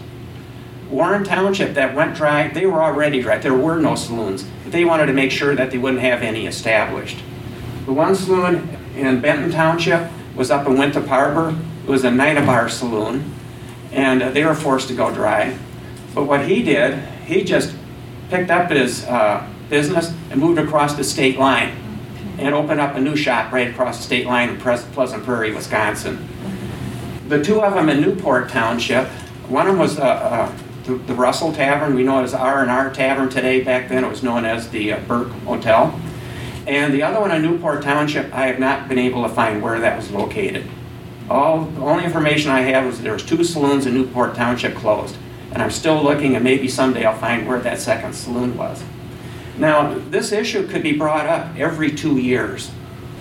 Warren 0.91 1.25
Township 1.25 1.73
that 1.73 1.95
went 1.95 2.15
dry, 2.15 2.49
they 2.49 2.67
were 2.67 2.83
already 2.83 3.23
dry. 3.23 3.39
There 3.39 3.55
were 3.55 3.81
no 3.81 3.95
saloons. 3.95 4.47
They 4.67 4.85
wanted 4.85 5.07
to 5.07 5.15
make 5.15 5.31
sure 5.31 5.57
that 5.57 5.71
they 5.71 5.79
wouldn't 5.79 6.03
have 6.03 6.21
any 6.21 6.47
established. 6.47 7.17
The 7.87 7.95
one 7.95 8.15
saloon 8.15 8.77
in 8.95 9.23
Benton 9.23 9.51
Township 9.51 10.11
was 10.37 10.51
up 10.51 10.67
in 10.67 10.77
Winthrop 10.77 11.07
Harbor. 11.07 11.59
It 11.85 11.89
was 11.89 12.05
a 12.05 12.11
Nina 12.11 12.45
Bar 12.45 12.69
saloon, 12.69 13.33
and 13.91 14.23
uh, 14.23 14.31
they 14.33 14.45
were 14.45 14.55
forced 14.55 14.89
to 14.89 14.95
go 14.95 15.15
dry. 15.15 15.57
But 16.15 16.25
what 16.25 16.47
he 16.47 16.63
did, 16.63 17.03
he 17.25 17.45
just 17.45 17.75
picked 18.31 18.51
up 18.51 18.71
his 18.71 19.05
uh, 19.05 19.47
business 19.69 20.15
and 20.31 20.41
moved 20.41 20.59
across 20.59 20.95
the 20.95 21.05
state 21.05 21.39
line 21.39 21.77
and 22.39 22.55
opened 22.55 22.81
up 22.81 22.97
a 22.97 23.01
new 23.01 23.17
shop 23.17 23.53
right 23.53 23.69
across 23.69 23.99
the 23.99 24.03
state 24.03 24.27
line 24.27 24.49
in 24.49 24.59
Pleasant 24.59 25.25
Prairie, 25.25 25.55
Wisconsin. 25.55 26.29
The 27.29 27.43
two 27.43 27.63
of 27.63 27.75
them 27.75 27.89
in 27.89 28.01
Newport 28.01 28.49
Township, 28.49 29.09
one 29.49 29.67
of 29.67 29.73
them 29.73 29.81
was 29.81 29.99
uh, 29.99 30.03
uh, 30.03 30.59
the, 30.85 30.95
the, 30.95 31.15
Russell 31.15 31.53
Tavern. 31.53 31.95
We 31.95 32.03
know 32.03 32.21
it 32.21 32.25
as 32.25 32.35
R&R 32.35 32.93
Tavern 32.93 33.29
today. 33.29 33.63
Back 33.63 33.89
then 33.89 34.05
it 34.05 34.09
was 34.09 34.23
known 34.23 34.45
as 34.45 34.71
the 34.71 34.93
uh, 34.93 35.01
Burke 35.01 35.31
Hotel. 35.45 35.99
And 36.67 36.95
the 36.95 37.03
other 37.03 37.21
one 37.21 37.31
in 37.33 37.43
Newport 37.43 37.83
Township, 37.83 38.33
I 38.35 38.47
have 38.47 38.59
not 38.59 38.89
been 38.89 38.99
able 38.99 39.23
to 39.25 39.29
find 39.29 39.63
where 39.63 39.81
that 39.81 39.97
was 39.97 40.11
located. 40.11 40.67
All, 41.29 41.65
the 41.65 41.81
only 41.81 42.05
information 42.05 42.51
I 42.51 42.61
have 42.61 42.87
was 42.87 43.01
there 43.01 43.13
was 43.13 43.25
two 43.25 43.43
saloons 43.45 43.87
in 43.87 43.95
Newport 43.95 44.35
Township 44.35 44.75
closed. 44.77 45.17
And 45.53 45.63
I'm 45.63 45.71
still 45.71 46.03
looking 46.03 46.35
and 46.35 46.43
maybe 46.43 46.69
someday 46.69 47.05
I'll 47.05 47.19
find 47.19 47.47
where 47.47 47.61
that 47.61 47.79
second 47.79 48.15
saloon 48.15 48.57
was. 48.57 48.83
Now, 49.59 49.99
this 50.09 50.33
issue 50.33 50.67
could 50.67 50.83
be 50.83 50.93
brought 50.93 51.27
up 51.27 51.57
every 51.59 51.91
two 51.93 52.17
years. 52.19 52.71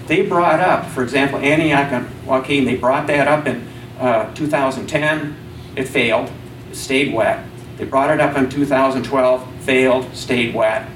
They 0.08 0.26
brought 0.26 0.60
up, 0.60 0.88
for 0.88 1.04
example, 1.04 1.40
Antioch 1.40 1.92
and 1.92 2.08
Waukegan, 2.26 2.66
they 2.66 2.76
brought 2.76 3.08
that 3.08 3.28
up 3.28 3.48
in 3.48 3.68
uh, 4.00 4.34
2010. 4.34 5.36
It 5.76 5.88
failed, 5.88 6.32
it 6.70 6.76
stayed 6.76 7.14
wet. 7.14 7.46
They 7.78 7.86
brought 7.86 8.10
it 8.10 8.20
up 8.20 8.38
in 8.38 8.50
2012, 8.50 9.62
failed, 9.62 10.16
stayed 10.16 10.54
wet. 10.54 10.90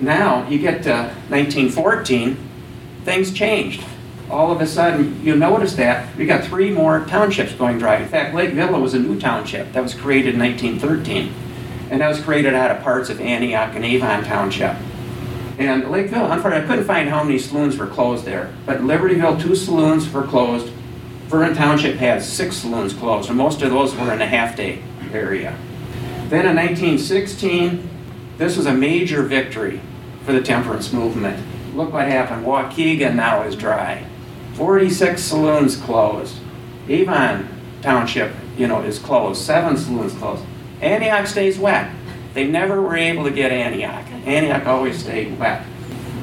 Now, 0.00 0.48
you 0.48 0.58
get 0.58 0.82
to 0.84 1.14
1914, 1.28 2.36
things 3.04 3.32
changed. 3.32 3.84
All 4.34 4.50
of 4.50 4.60
a 4.60 4.66
sudden, 4.66 5.24
you 5.24 5.36
notice 5.36 5.74
that 5.74 6.16
we 6.16 6.26
got 6.26 6.42
three 6.42 6.68
more 6.68 7.04
townships 7.04 7.52
going 7.52 7.78
dry. 7.78 7.98
In 7.98 8.08
fact, 8.08 8.34
Lake 8.34 8.50
Villa 8.50 8.80
was 8.80 8.92
a 8.92 8.98
new 8.98 9.16
township 9.16 9.72
that 9.72 9.80
was 9.80 9.94
created 9.94 10.34
in 10.34 10.40
1913 10.40 11.32
and 11.88 12.00
that 12.00 12.08
was 12.08 12.20
created 12.20 12.52
out 12.52 12.72
of 12.72 12.82
parts 12.82 13.10
of 13.10 13.20
Antioch 13.20 13.76
and 13.76 13.84
Avon 13.84 14.24
Township. 14.24 14.74
And 15.60 15.88
Lake 15.88 16.10
Villa, 16.10 16.32
unfortunately, 16.32 16.64
I 16.64 16.68
couldn't 16.68 16.84
find 16.84 17.08
how 17.08 17.22
many 17.22 17.38
saloons 17.38 17.76
were 17.76 17.86
closed 17.86 18.24
there, 18.24 18.52
but 18.66 18.80
Libertyville, 18.80 19.40
two 19.40 19.54
saloons 19.54 20.10
were 20.10 20.24
closed. 20.24 20.66
Vernon 21.28 21.54
Township 21.54 21.94
had 21.94 22.20
six 22.20 22.56
saloons 22.56 22.92
closed, 22.92 23.28
and 23.28 23.38
most 23.38 23.62
of 23.62 23.70
those 23.70 23.94
were 23.94 24.12
in 24.12 24.20
a 24.20 24.26
Half 24.26 24.56
Day 24.56 24.82
area. 25.12 25.56
Then 26.28 26.46
in 26.46 26.56
1916, 26.56 27.88
this 28.36 28.56
was 28.56 28.66
a 28.66 28.74
major 28.74 29.22
victory 29.22 29.80
for 30.24 30.32
the 30.32 30.42
temperance 30.42 30.92
movement. 30.92 31.40
Look 31.76 31.92
what 31.92 32.08
happened. 32.08 32.44
Waukegan 32.44 33.14
now 33.14 33.42
is 33.42 33.54
dry. 33.54 34.04
46 34.54 35.20
saloons 35.20 35.76
closed. 35.76 36.36
Avon 36.88 37.48
Township, 37.82 38.32
you 38.56 38.66
know, 38.66 38.80
is 38.82 38.98
closed. 38.98 39.42
Seven 39.42 39.76
saloons 39.76 40.14
closed. 40.14 40.44
Antioch 40.80 41.26
stays 41.26 41.58
wet. 41.58 41.90
They 42.34 42.46
never 42.46 42.80
were 42.80 42.96
able 42.96 43.24
to 43.24 43.30
get 43.30 43.52
Antioch. 43.52 44.06
Antioch 44.26 44.66
always 44.66 44.98
stayed 44.98 45.38
wet. 45.38 45.64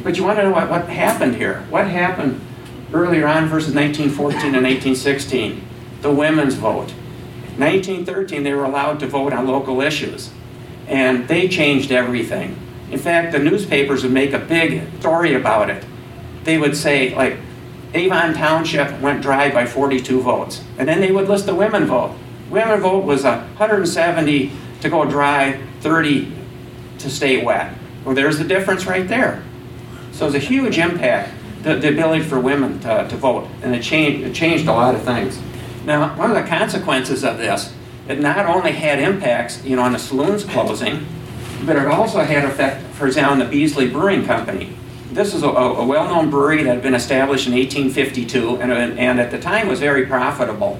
But 0.03 0.17
you 0.17 0.23
want 0.23 0.39
to 0.39 0.43
know 0.43 0.51
what, 0.51 0.69
what 0.69 0.89
happened 0.89 1.35
here? 1.35 1.65
What 1.69 1.87
happened 1.87 2.41
earlier 2.93 3.27
on 3.27 3.47
versus 3.47 3.73
1914 3.73 4.55
and 4.55 4.65
1816? 4.65 5.63
The 6.01 6.11
women's 6.11 6.55
vote. 6.55 6.91
1913, 7.57 8.43
they 8.43 8.53
were 8.53 8.63
allowed 8.63 8.99
to 9.01 9.07
vote 9.07 9.33
on 9.33 9.47
local 9.47 9.81
issues. 9.81 10.31
And 10.87 11.27
they 11.27 11.47
changed 11.47 11.91
everything. 11.91 12.57
In 12.89 12.97
fact, 12.99 13.31
the 13.31 13.39
newspapers 13.39 14.03
would 14.03 14.11
make 14.11 14.33
a 14.33 14.39
big 14.39 14.83
story 14.99 15.35
about 15.35 15.69
it. 15.69 15.85
They 16.43 16.57
would 16.57 16.75
say, 16.75 17.15
like, 17.15 17.37
Avon 17.93 18.33
Township 18.33 18.99
went 19.01 19.21
dry 19.21 19.51
by 19.51 19.65
42 19.65 20.21
votes. 20.21 20.63
And 20.77 20.87
then 20.87 21.01
they 21.01 21.11
would 21.11 21.27
list 21.27 21.45
the 21.45 21.55
women 21.55 21.85
vote. 21.85 22.15
Women 22.49 22.79
vote 22.79 23.03
was 23.03 23.23
170 23.23 24.51
to 24.81 24.89
go 24.89 25.05
dry, 25.05 25.61
30 25.81 26.31
to 26.99 27.09
stay 27.09 27.43
wet. 27.43 27.75
Well, 28.05 28.15
there's 28.15 28.37
the 28.37 28.43
difference 28.43 28.85
right 28.85 29.07
there. 29.07 29.43
So 30.11 30.25
it's 30.25 30.35
a 30.35 30.39
huge 30.39 30.77
impact, 30.77 31.33
the, 31.63 31.75
the 31.75 31.89
ability 31.89 32.23
for 32.23 32.39
women 32.39 32.79
to, 32.81 33.07
to 33.07 33.15
vote, 33.15 33.47
and 33.61 33.75
it 33.75 33.83
changed, 33.83 34.27
it 34.27 34.33
changed 34.33 34.67
a 34.67 34.71
lot 34.71 34.95
of 34.95 35.03
things. 35.03 35.39
Now, 35.85 36.15
one 36.17 36.29
of 36.29 36.35
the 36.35 36.47
consequences 36.47 37.23
of 37.23 37.37
this, 37.37 37.73
it 38.07 38.19
not 38.19 38.45
only 38.45 38.71
had 38.71 38.99
impacts, 38.99 39.63
you 39.63 39.75
know, 39.75 39.83
on 39.83 39.93
the 39.93 39.99
saloons 39.99 40.43
closing, 40.43 41.05
but 41.65 41.75
it 41.75 41.87
also 41.87 42.19
had 42.23 42.43
effect, 42.43 42.85
for 42.93 43.07
example, 43.07 43.33
on 43.33 43.39
the 43.39 43.45
Beasley 43.45 43.87
Brewing 43.87 44.25
Company. 44.25 44.75
This 45.11 45.33
is 45.33 45.43
a, 45.43 45.47
a 45.47 45.85
well-known 45.85 46.29
brewery 46.29 46.63
that 46.63 46.75
had 46.75 46.81
been 46.81 46.95
established 46.95 47.45
in 47.45 47.51
1852, 47.51 48.61
and, 48.61 48.71
uh, 48.71 48.75
and 48.75 49.19
at 49.19 49.29
the 49.29 49.37
time 49.37 49.67
was 49.67 49.81
very 49.81 50.05
profitable. 50.05 50.79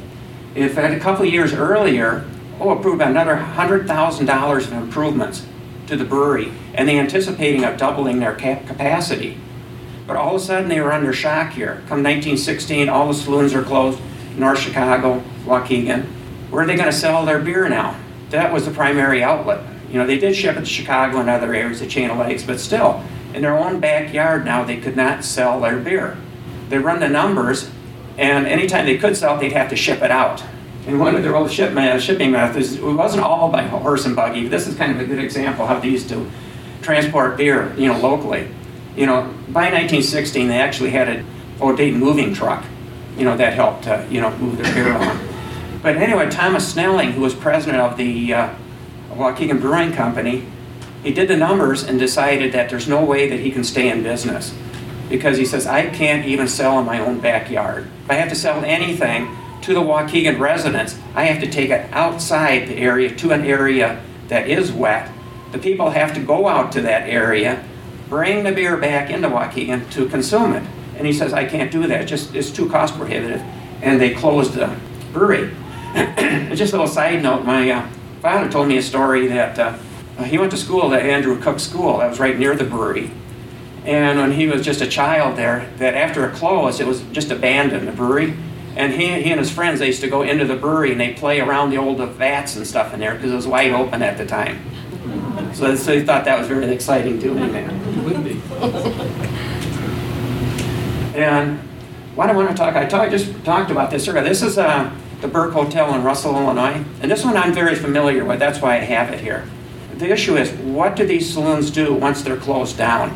In 0.56 0.64
a 0.64 1.00
couple 1.02 1.26
of 1.26 1.34
years 1.34 1.52
earlier, 1.52 2.26
oh, 2.62 2.70
approved 2.70 3.02
another 3.02 3.36
$100,000 3.36 4.58
of 4.68 4.72
improvements 4.72 5.46
to 5.88 5.98
the 5.98 6.06
brewery, 6.06 6.50
and 6.74 6.88
they 6.88 6.98
anticipating 6.98 7.66
of 7.66 7.76
doubling 7.76 8.22
their 8.22 8.34
cap- 8.34 8.66
capacity. 8.68 9.38
But 10.08 10.16
all 10.16 10.38
of 10.38 10.42
a 10.42 10.46
sudden, 10.46 10.70
they 10.70 10.80
were 10.80 10.94
under 10.94 11.12
shock 11.12 11.52
here. 11.52 11.84
Come 11.90 12.02
1916, 12.02 12.88
all 12.88 13.10
the 13.10 13.14
saloons 13.14 13.54
are 13.54 13.64
closed. 13.64 14.00
North 14.38 14.60
Chicago, 14.60 15.22
Waukegan. 15.44 16.06
Where 16.50 16.64
are 16.64 16.66
they 16.66 16.78
going 16.78 16.90
to 16.90 16.98
sell 16.98 17.26
their 17.26 17.40
beer 17.40 17.68
now? 17.68 18.00
That 18.30 18.54
was 18.54 18.66
the 18.66 18.72
primary 18.72 19.22
outlet. 19.22 19.62
You 19.90 20.00
know, 20.00 20.08
they 20.08 20.18
did 20.18 20.38
ship 20.38 20.56
it 20.56 20.62
to 20.62 20.66
Chicago 20.66 21.20
and 21.20 21.30
other 21.30 21.54
areas, 21.54 21.82
the 21.82 21.88
chain 21.88 22.10
of 22.10 22.18
lakes, 22.18 22.44
but 22.44 22.62
still, 22.62 23.04
in 23.34 23.42
their 23.42 23.58
own 23.58 23.80
backyard 23.80 24.46
now, 24.46 24.64
they 24.64 24.78
could 24.78 24.96
not 24.96 25.24
sell 25.24 25.60
their 25.60 25.78
beer. 25.78 26.18
They 26.70 26.78
run 26.78 27.00
the 27.00 27.10
numbers, 27.10 27.70
and 28.18 28.48
anytime 28.48 28.86
they 28.86 28.98
could 28.98 29.18
sell 29.18 29.38
they'd 29.38 29.52
have 29.52 29.70
to 29.70 29.76
ship 29.76 30.02
it 30.02 30.12
out. 30.12 30.44
And 30.88 31.00
one 31.00 31.16
of 31.16 31.24
their 31.24 31.36
old 31.36 31.52
ship, 31.52 31.78
shipping 32.00 32.32
methods, 32.32 32.74
it 32.74 32.82
wasn't 32.82 33.24
all 33.24 33.52
by 33.52 33.64
horse 33.64 34.06
and 34.06 34.16
buggy. 34.16 34.48
This 34.48 34.68
is 34.68 34.76
kind 34.76 34.92
of 34.92 35.00
a 35.00 35.06
good 35.06 35.20
example 35.20 35.68
how 35.68 35.80
they 35.80 35.90
used 35.90 36.10
to 36.10 36.30
transport 36.82 37.38
beer, 37.38 37.74
you 37.78 37.88
know, 37.88 38.00
locally. 38.00 38.48
You 38.96 39.06
know, 39.06 39.22
by 39.50 39.70
1916, 39.72 40.48
they 40.48 40.60
actually 40.60 40.90
had 40.90 41.08
a 41.08 41.76
Dayton 41.76 42.00
moving 42.00 42.34
truck, 42.34 42.66
you 43.18 43.24
know, 43.24 43.38
that 43.38 43.54
helped, 43.54 43.88
uh, 43.88 44.04
you 44.10 44.20
know, 44.20 44.36
move 44.38 44.58
their 44.58 44.74
beer 44.74 44.92
along. 44.92 45.20
But 45.84 45.98
anyway, 45.98 46.30
Thomas 46.30 46.68
Snelling, 46.72 47.12
who 47.12 47.22
was 47.22 47.36
president 47.36 47.82
of 47.82 47.98
the 47.98 48.34
uh, 48.34 48.54
Waukegan 49.12 49.62
Brewing 49.62 49.94
Company, 49.94 50.46
he 51.04 51.12
did 51.12 51.28
the 51.28 51.38
numbers 51.38 51.84
and 51.84 52.00
decided 52.00 52.52
that 52.54 52.70
there's 52.70 52.88
no 52.88 53.04
way 53.04 53.28
that 53.30 53.40
he 53.40 53.52
can 53.52 53.64
stay 53.64 53.90
in 53.90 54.04
business 54.04 54.56
because 55.10 55.38
he 55.38 55.46
says, 55.46 55.68
I 55.68 55.90
can't 55.90 56.26
even 56.26 56.48
sell 56.48 56.80
in 56.80 56.86
my 56.86 57.00
own 57.00 57.20
backyard. 57.20 57.88
If 58.06 58.12
I 58.12 58.14
have 58.14 58.30
to 58.30 58.36
sell 58.36 58.64
anything 58.64 59.36
to 59.62 59.74
the 59.74 59.82
Waukegan 59.82 60.40
residents, 60.40 60.98
I 61.14 61.26
have 61.26 61.42
to 61.44 61.50
take 61.50 61.70
it 61.70 61.92
outside 61.92 62.68
the 62.68 62.78
area 62.78 63.14
to 63.16 63.32
an 63.32 63.46
area 63.46 64.02
that 64.30 64.48
is 64.48 64.72
wet. 64.72 65.12
The 65.52 65.60
people 65.60 65.90
have 65.90 66.14
to 66.14 66.22
go 66.22 66.48
out 66.48 66.72
to 66.74 66.82
that 66.84 67.10
area, 67.10 67.64
bring 68.08 68.44
the 68.44 68.52
beer 68.52 68.78
back 68.78 69.10
into 69.10 69.28
Waukegan 69.28 69.92
to 69.92 70.08
consume 70.08 70.54
it. 70.54 70.64
And 70.98 71.06
he 71.06 71.14
says, 71.14 71.34
I 71.34 71.46
can't 71.46 71.72
do 71.72 71.88
that. 71.88 72.08
Just 72.08 72.34
it's 72.34 72.52
too 72.52 72.70
cost 72.70 72.96
prohibitive. 72.96 73.42
And 73.82 74.00
they 74.00 74.14
closed 74.14 74.54
the 74.54 74.74
brewery. 75.12 75.52
Just 76.56 76.74
a 76.74 76.78
little 76.78 76.88
side 76.88 77.22
note, 77.22 77.44
my 77.44 77.70
uh, 77.70 77.90
father 78.22 78.50
told 78.50 78.68
me 78.68 78.78
a 78.78 78.82
story 78.82 79.28
that 79.28 79.60
uh, 79.60 79.78
he 80.26 80.38
went 80.38 80.52
to 80.52 80.58
school 80.58 80.94
at 80.94 81.04
Andrew 81.04 81.40
Cook 81.40 81.60
School. 81.60 82.00
That 82.00 82.10
was 82.10 82.20
right 82.20 82.38
near 82.38 82.56
the 82.56 82.64
brewery. 82.64 83.12
And 83.86 84.20
when 84.20 84.32
he 84.34 84.48
was 84.48 84.64
just 84.64 84.82
a 84.82 84.88
child 84.88 85.38
there, 85.38 85.70
that 85.78 85.96
after 85.96 86.30
it 86.30 86.36
closed, 86.36 86.80
it 86.80 86.88
was 86.88 87.02
just 87.12 87.32
abandoned, 87.32 87.88
the 87.88 87.92
brewery. 87.92 88.36
And 88.76 88.94
he, 88.94 89.22
he 89.22 89.32
and 89.32 89.40
his 89.40 89.52
friends, 89.52 89.80
they 89.80 89.88
used 89.88 90.02
to 90.02 90.10
go 90.10 90.22
into 90.22 90.46
the 90.46 90.56
brewery 90.56 90.92
and 90.92 91.02
they 91.02 91.14
play 91.14 91.40
around 91.40 91.72
the 91.72 91.78
old 91.78 92.00
vats 92.12 92.56
and 92.56 92.66
stuff 92.66 92.94
in 92.94 93.00
there 93.00 93.16
because 93.16 93.32
it 93.32 93.36
was 93.36 93.48
wide 93.48 93.72
open 93.72 94.02
at 94.02 94.18
the 94.18 94.26
time. 94.26 94.62
So, 95.54 95.76
so 95.76 95.98
he 95.98 96.04
thought 96.04 96.26
that 96.26 96.40
was 96.40 96.48
very 96.48 96.72
exciting 96.72 97.20
would 98.04 98.24
be. 98.24 98.42
And 101.16 101.60
what 102.16 102.30
I 102.30 102.34
want 102.34 102.50
to 102.50 102.56
talk, 102.56 102.76
I, 102.76 102.86
talk, 102.86 103.10
just 103.10 103.44
talked 103.44 103.72
about 103.72 103.92
this 103.92 104.08
earlier. 104.08 104.24
This 104.24 104.42
is 104.42 104.58
uh, 104.58 104.96
the 105.20 105.28
Burke 105.28 105.54
Hotel 105.54 105.94
in 105.94 106.04
Russell, 106.04 106.36
Illinois. 106.36 106.84
And 107.02 107.12
this 107.12 107.26
one 107.26 107.36
I'm 107.36 107.54
very 107.54 107.76
familiar 107.76 108.24
with. 108.24 108.40
That's 108.40 108.62
why 108.62 108.76
I 108.76 108.80
have 108.80 109.12
it 109.12 109.20
here. 109.20 109.46
The 110.02 110.12
issue 110.12 110.36
is, 110.36 110.52
what 110.52 110.96
do 110.96 111.06
these 111.06 111.32
saloons 111.32 111.70
do 111.70 111.94
once 111.94 112.24
they're 112.24 112.36
closed 112.36 112.76
down? 112.76 113.16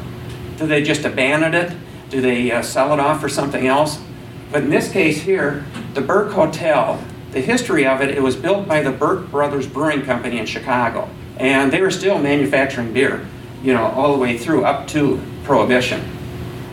Do 0.60 0.68
they 0.68 0.84
just 0.84 1.04
abandon 1.04 1.56
it? 1.56 1.76
Do 2.12 2.22
they 2.22 2.52
uh, 2.52 2.62
sell 2.62 2.94
it 2.94 3.00
off 3.00 3.20
for 3.20 3.28
something 3.28 3.66
else? 3.66 4.00
But 4.52 4.62
in 4.62 4.70
this 4.70 4.92
case 4.92 5.24
here, 5.24 5.66
the 5.96 6.02
Burke 6.02 6.32
Hotel, 6.34 7.04
the 7.32 7.42
history 7.42 7.88
of 7.88 8.02
it, 8.02 8.12
it 8.12 8.22
was 8.22 8.36
built 8.36 8.68
by 8.68 8.84
the 8.84 8.92
Burke 8.92 9.32
Brothers 9.32 9.66
Brewing 9.66 10.04
Company 10.04 10.38
in 10.38 10.46
Chicago. 10.46 11.10
And 11.38 11.74
they 11.74 11.82
were 11.82 11.90
still 11.90 12.20
manufacturing 12.20 12.94
beer, 12.94 13.26
you 13.64 13.74
know, 13.74 13.88
all 13.88 14.14
the 14.14 14.20
way 14.20 14.38
through 14.38 14.64
up 14.64 14.88
to 14.90 15.20
Prohibition. 15.44 16.02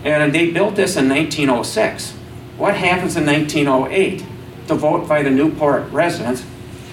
And 0.05 0.35
they 0.35 0.51
built 0.51 0.77
this 0.77 0.95
in 0.97 1.09
1906. 1.09 2.13
What 2.59 2.77
happens 2.77 3.17
in 3.17 3.25
1908? 3.25 4.27
to 4.69 4.75
vote 4.75 5.09
by 5.09 5.23
the 5.23 5.31
Newport 5.31 5.91
residents 5.91 6.45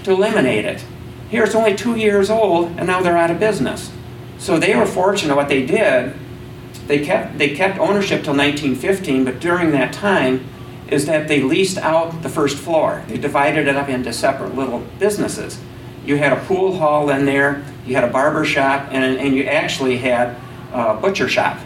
to 0.04 0.12
eliminate 0.12 0.66
it. 0.66 0.84
Here 1.30 1.44
it's 1.44 1.56
only 1.56 1.76
two 1.76 1.96
years 1.96 2.30
old 2.30 2.68
and 2.78 2.88
now 2.88 3.02
they're 3.02 3.18
out 3.18 3.32
of 3.32 3.40
business. 3.40 3.92
So 4.40 4.58
they 4.58 4.76
were 4.76 4.86
fortunate 4.86 5.36
what 5.36 5.50
they 5.50 5.66
did. 5.66 6.16
They 6.88 7.06
kept, 7.06 7.38
they 7.38 7.56
kept 7.56 7.78
ownership 7.78 8.24
till 8.24 8.36
1915, 8.36 9.26
but 9.26 9.40
during 9.40 9.72
that 9.72 9.94
time 9.94 10.48
is 10.88 11.06
that 11.06 11.28
they 11.28 11.42
leased 11.42 11.78
out 11.78 12.24
the 12.24 12.30
first 12.30 12.58
floor. 12.58 13.04
They 13.08 13.18
divided 13.18 13.68
it 13.68 13.76
up 13.76 13.90
into 13.90 14.12
separate 14.12 14.56
little 14.56 14.80
businesses. 14.98 15.60
You 16.04 16.18
had 16.18 16.34
a 16.34 16.44
pool 16.46 16.78
hall 16.78 17.10
in 17.12 17.26
there, 17.26 17.64
you 17.86 17.94
had 17.94 18.04
a 18.04 18.12
barber 18.12 18.44
shop, 18.44 18.88
and, 18.92 19.20
and 19.20 19.36
you 19.36 19.44
actually 19.44 19.98
had 19.98 20.36
a 20.74 20.96
butcher 20.96 21.28
shop. 21.28 21.60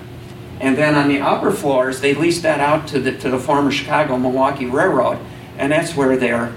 And 0.60 0.78
then 0.78 0.96
on 0.96 1.08
the 1.08 1.22
upper 1.22 1.52
floors, 1.52 2.02
they 2.02 2.14
leased 2.14 2.42
that 2.44 2.60
out 2.60 2.88
to 2.90 3.00
the, 3.00 3.18
to 3.20 3.30
the 3.30 3.40
former 3.40 3.72
Chicago 3.72 4.18
Milwaukee 4.18 4.66
Railroad, 4.66 5.20
and 5.58 5.72
that's 5.72 5.96
where 5.96 6.18
their 6.18 6.54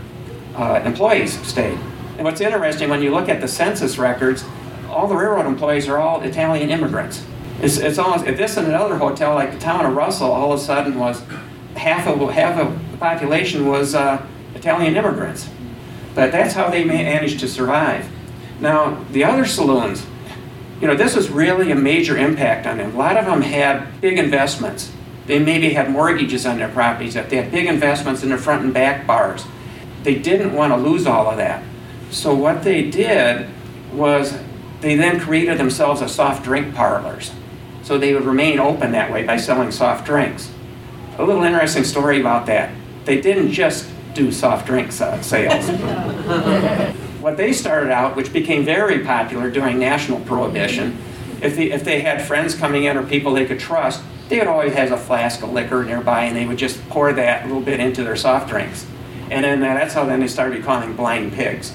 uh, 0.56 0.82
employees 0.84 1.38
stayed. 1.46 1.78
And 2.16 2.24
what's 2.24 2.40
interesting, 2.40 2.88
when 2.88 3.02
you 3.02 3.10
look 3.10 3.28
at 3.28 3.42
the 3.42 3.48
census 3.48 3.98
records, 3.98 4.44
all 4.88 5.06
the 5.06 5.14
railroad 5.14 5.46
employees 5.46 5.86
are 5.86 5.98
all 5.98 6.22
Italian 6.22 6.70
immigrants. 6.70 7.22
It's, 7.60 7.76
it's 7.76 7.98
almost, 7.98 8.26
if 8.26 8.38
this 8.38 8.56
and 8.56 8.66
another 8.66 8.96
hotel 8.96 9.34
like 9.34 9.52
the 9.52 9.58
town 9.58 9.84
of 9.84 9.94
Russell 9.94 10.30
all 10.30 10.52
of 10.52 10.60
a 10.60 10.62
sudden 10.62 10.98
was, 10.98 11.22
half 11.76 12.06
of, 12.06 12.30
half 12.30 12.58
of 12.58 12.90
the 12.90 12.96
population 12.96 13.66
was 13.66 13.94
uh, 13.94 14.24
Italian 14.54 14.96
immigrants. 14.96 15.48
But 16.14 16.32
that's 16.32 16.54
how 16.54 16.70
they 16.70 16.84
managed 16.84 17.40
to 17.40 17.48
survive. 17.48 18.08
Now, 18.60 19.04
the 19.12 19.24
other 19.24 19.44
saloons, 19.44 20.06
you 20.80 20.86
know, 20.86 20.94
this 20.94 21.14
was 21.14 21.28
really 21.28 21.70
a 21.70 21.74
major 21.74 22.16
impact 22.16 22.66
on 22.66 22.78
them. 22.78 22.94
A 22.94 22.98
lot 22.98 23.18
of 23.18 23.26
them 23.26 23.42
had 23.42 24.00
big 24.00 24.18
investments. 24.18 24.90
They 25.26 25.38
maybe 25.38 25.70
had 25.70 25.90
mortgages 25.90 26.46
on 26.46 26.56
their 26.56 26.68
properties. 26.68 27.14
They 27.14 27.36
had 27.36 27.50
big 27.50 27.66
investments 27.66 28.22
in 28.22 28.30
their 28.30 28.38
front 28.38 28.64
and 28.64 28.72
back 28.72 29.06
bars. 29.06 29.44
They 30.02 30.14
didn't 30.14 30.54
want 30.54 30.72
to 30.72 30.76
lose 30.76 31.06
all 31.06 31.28
of 31.28 31.36
that. 31.36 31.62
So 32.10 32.34
what 32.34 32.62
they 32.62 32.90
did 32.90 33.48
was 33.92 34.38
they 34.80 34.94
then 34.94 35.18
created 35.20 35.58
themselves 35.58 36.00
a 36.00 36.08
soft 36.08 36.44
drink 36.44 36.74
parlors. 36.74 37.32
So 37.82 37.98
they 37.98 38.14
would 38.14 38.24
remain 38.24 38.58
open 38.58 38.92
that 38.92 39.12
way 39.12 39.24
by 39.24 39.36
selling 39.36 39.70
soft 39.70 40.06
drinks. 40.06 40.50
A 41.18 41.24
little 41.24 41.44
interesting 41.44 41.84
story 41.84 42.20
about 42.20 42.46
that. 42.46 42.72
They 43.04 43.20
didn't 43.20 43.52
just 43.52 43.88
do 44.14 44.32
soft 44.32 44.66
drink 44.66 44.92
sales. 44.92 45.68
what 47.20 47.36
they 47.36 47.52
started 47.52 47.90
out, 47.90 48.16
which 48.16 48.32
became 48.32 48.64
very 48.64 49.04
popular 49.04 49.50
during 49.50 49.78
national 49.78 50.20
prohibition, 50.20 50.98
if 51.40 51.56
they, 51.56 51.70
if 51.70 51.84
they 51.84 52.00
had 52.00 52.22
friends 52.22 52.54
coming 52.54 52.84
in 52.84 52.96
or 52.96 53.04
people 53.04 53.34
they 53.34 53.46
could 53.46 53.60
trust, 53.60 54.02
they 54.28 54.38
would 54.38 54.48
always 54.48 54.72
have 54.74 54.90
a 54.90 54.96
flask 54.96 55.42
of 55.42 55.52
liquor 55.52 55.84
nearby 55.84 56.24
and 56.24 56.36
they 56.36 56.46
would 56.46 56.58
just 56.58 56.86
pour 56.88 57.12
that 57.12 57.44
a 57.44 57.46
little 57.46 57.62
bit 57.62 57.78
into 57.78 58.02
their 58.02 58.16
soft 58.16 58.48
drinks. 58.48 58.86
And 59.30 59.44
then 59.44 59.60
that's 59.60 59.94
how 59.94 60.04
then 60.04 60.20
they 60.20 60.28
started 60.28 60.64
calling 60.64 60.94
blind 60.96 61.32
pigs 61.32 61.72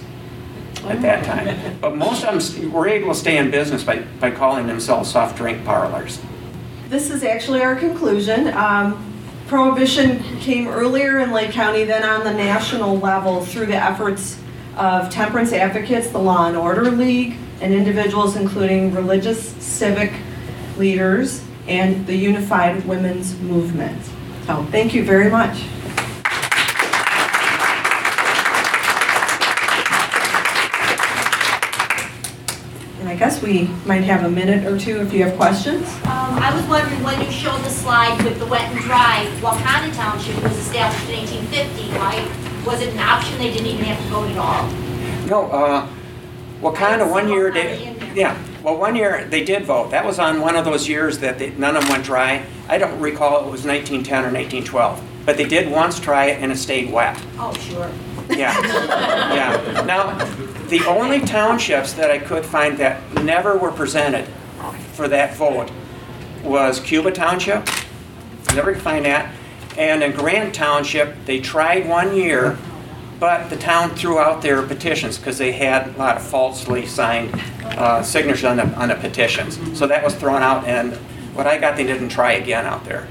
at 0.85 1.01
that 1.01 1.23
time. 1.23 1.77
But 1.79 1.95
most 1.95 2.23
of 2.23 2.55
them 2.55 2.71
were 2.71 2.87
able 2.87 3.09
to 3.09 3.15
stay 3.15 3.37
in 3.37 3.51
business 3.51 3.83
by, 3.83 3.99
by 4.19 4.31
calling 4.31 4.67
themselves 4.67 5.11
soft 5.11 5.37
drink 5.37 5.63
parlors. 5.65 6.19
This 6.89 7.09
is 7.09 7.23
actually 7.23 7.61
our 7.61 7.75
conclusion. 7.75 8.47
Um, 8.49 9.07
Prohibition 9.51 10.23
came 10.39 10.69
earlier 10.69 11.19
in 11.19 11.33
Lake 11.33 11.51
County 11.51 11.83
than 11.83 12.03
on 12.03 12.23
the 12.23 12.31
national 12.31 12.97
level 12.97 13.43
through 13.43 13.65
the 13.65 13.75
efforts 13.75 14.39
of 14.77 15.09
temperance 15.09 15.51
advocates, 15.51 16.07
the 16.09 16.19
Law 16.19 16.47
and 16.47 16.55
Order 16.55 16.89
League, 16.89 17.35
and 17.59 17.73
individuals 17.73 18.37
including 18.37 18.93
religious, 18.95 19.49
civic 19.61 20.13
leaders, 20.77 21.43
and 21.67 22.07
the 22.07 22.15
Unified 22.15 22.85
Women's 22.85 23.37
Movement. 23.39 24.01
So, 24.45 24.63
thank 24.71 24.93
you 24.93 25.03
very 25.03 25.29
much. 25.29 25.63
Guess 33.21 33.43
we 33.43 33.67
might 33.85 34.03
have 34.03 34.23
a 34.23 34.31
minute 34.31 34.65
or 34.65 34.79
two 34.79 34.99
if 34.99 35.13
you 35.13 35.21
have 35.25 35.37
questions. 35.37 35.87
Um, 36.05 36.39
I 36.41 36.51
was 36.55 36.65
wondering, 36.65 37.03
when 37.03 37.23
you 37.23 37.29
showed 37.29 37.59
the 37.59 37.69
slide 37.69 38.19
with 38.23 38.39
the 38.39 38.47
wet 38.47 38.63
and 38.71 38.79
dry, 38.79 39.31
Wauconda 39.43 39.93
Township 39.93 40.41
was 40.41 40.57
established 40.57 41.07
in 41.07 41.19
1850, 41.19 41.99
right? 41.99 42.65
Was 42.65 42.81
it 42.81 42.93
an 42.93 42.99
option, 42.99 43.37
they 43.37 43.53
didn't 43.53 43.67
even 43.67 43.85
have 43.85 44.01
to 44.01 44.09
vote 44.09 44.27
at 44.27 44.37
all? 44.39 44.67
No, 45.27 45.51
uh, 45.51 45.87
Wauconda, 46.61 47.07
one 47.07 47.29
year, 47.29 47.51
Wauconda 47.51 47.99
they, 48.09 48.19
yeah, 48.19 48.43
well, 48.63 48.75
one 48.79 48.95
year 48.95 49.23
they 49.25 49.43
did 49.43 49.65
vote. 49.65 49.91
That 49.91 50.03
was 50.03 50.17
on 50.17 50.41
one 50.41 50.55
of 50.55 50.65
those 50.65 50.89
years 50.89 51.19
that 51.19 51.37
they, 51.37 51.51
none 51.51 51.75
of 51.75 51.83
them 51.83 51.91
went 51.91 52.03
dry. 52.03 52.43
I 52.67 52.79
don't 52.79 52.99
recall 52.99 53.47
it 53.47 53.51
was 53.51 53.63
1910 53.63 54.17
or 54.23 54.33
1912, 54.33 54.99
but 55.27 55.37
they 55.37 55.45
did 55.47 55.69
once 55.69 55.99
try 55.99 56.25
it 56.25 56.41
and 56.41 56.51
it 56.51 56.57
stayed 56.57 56.91
wet. 56.91 57.23
Oh, 57.37 57.53
sure. 57.53 57.91
Yeah, 58.29 58.57
yeah. 59.33 59.83
Now, 59.85 60.17
the 60.67 60.85
only 60.87 61.19
townships 61.19 61.93
that 61.93 62.11
I 62.11 62.19
could 62.19 62.45
find 62.45 62.77
that 62.77 63.01
never 63.23 63.57
were 63.57 63.71
presented 63.71 64.27
for 64.93 65.07
that 65.07 65.35
vote 65.35 65.71
was 66.43 66.79
Cuba 66.79 67.11
Township, 67.11 67.67
never 68.55 68.73
could 68.73 68.81
find 68.81 69.05
that, 69.05 69.33
and 69.77 70.03
in 70.03 70.11
Grant 70.11 70.53
Township, 70.53 71.25
they 71.25 71.39
tried 71.39 71.87
one 71.87 72.15
year, 72.15 72.57
but 73.19 73.49
the 73.49 73.57
town 73.57 73.91
threw 73.91 74.19
out 74.19 74.41
their 74.41 74.61
petitions 74.63 75.17
because 75.17 75.37
they 75.37 75.51
had 75.51 75.87
a 75.87 75.91
lot 75.97 76.17
of 76.17 76.23
falsely 76.23 76.85
signed 76.85 77.33
uh, 77.63 78.01
signatures 78.03 78.43
on 78.43 78.57
the, 78.57 78.67
on 78.75 78.89
the 78.89 78.95
petitions. 78.95 79.59
So 79.77 79.87
that 79.87 80.03
was 80.03 80.15
thrown 80.15 80.41
out, 80.41 80.65
and 80.65 80.93
what 81.35 81.47
I 81.47 81.57
got, 81.57 81.77
they 81.77 81.83
didn't 81.83 82.09
try 82.09 82.33
again 82.33 82.65
out 82.65 82.83
there. 82.83 83.07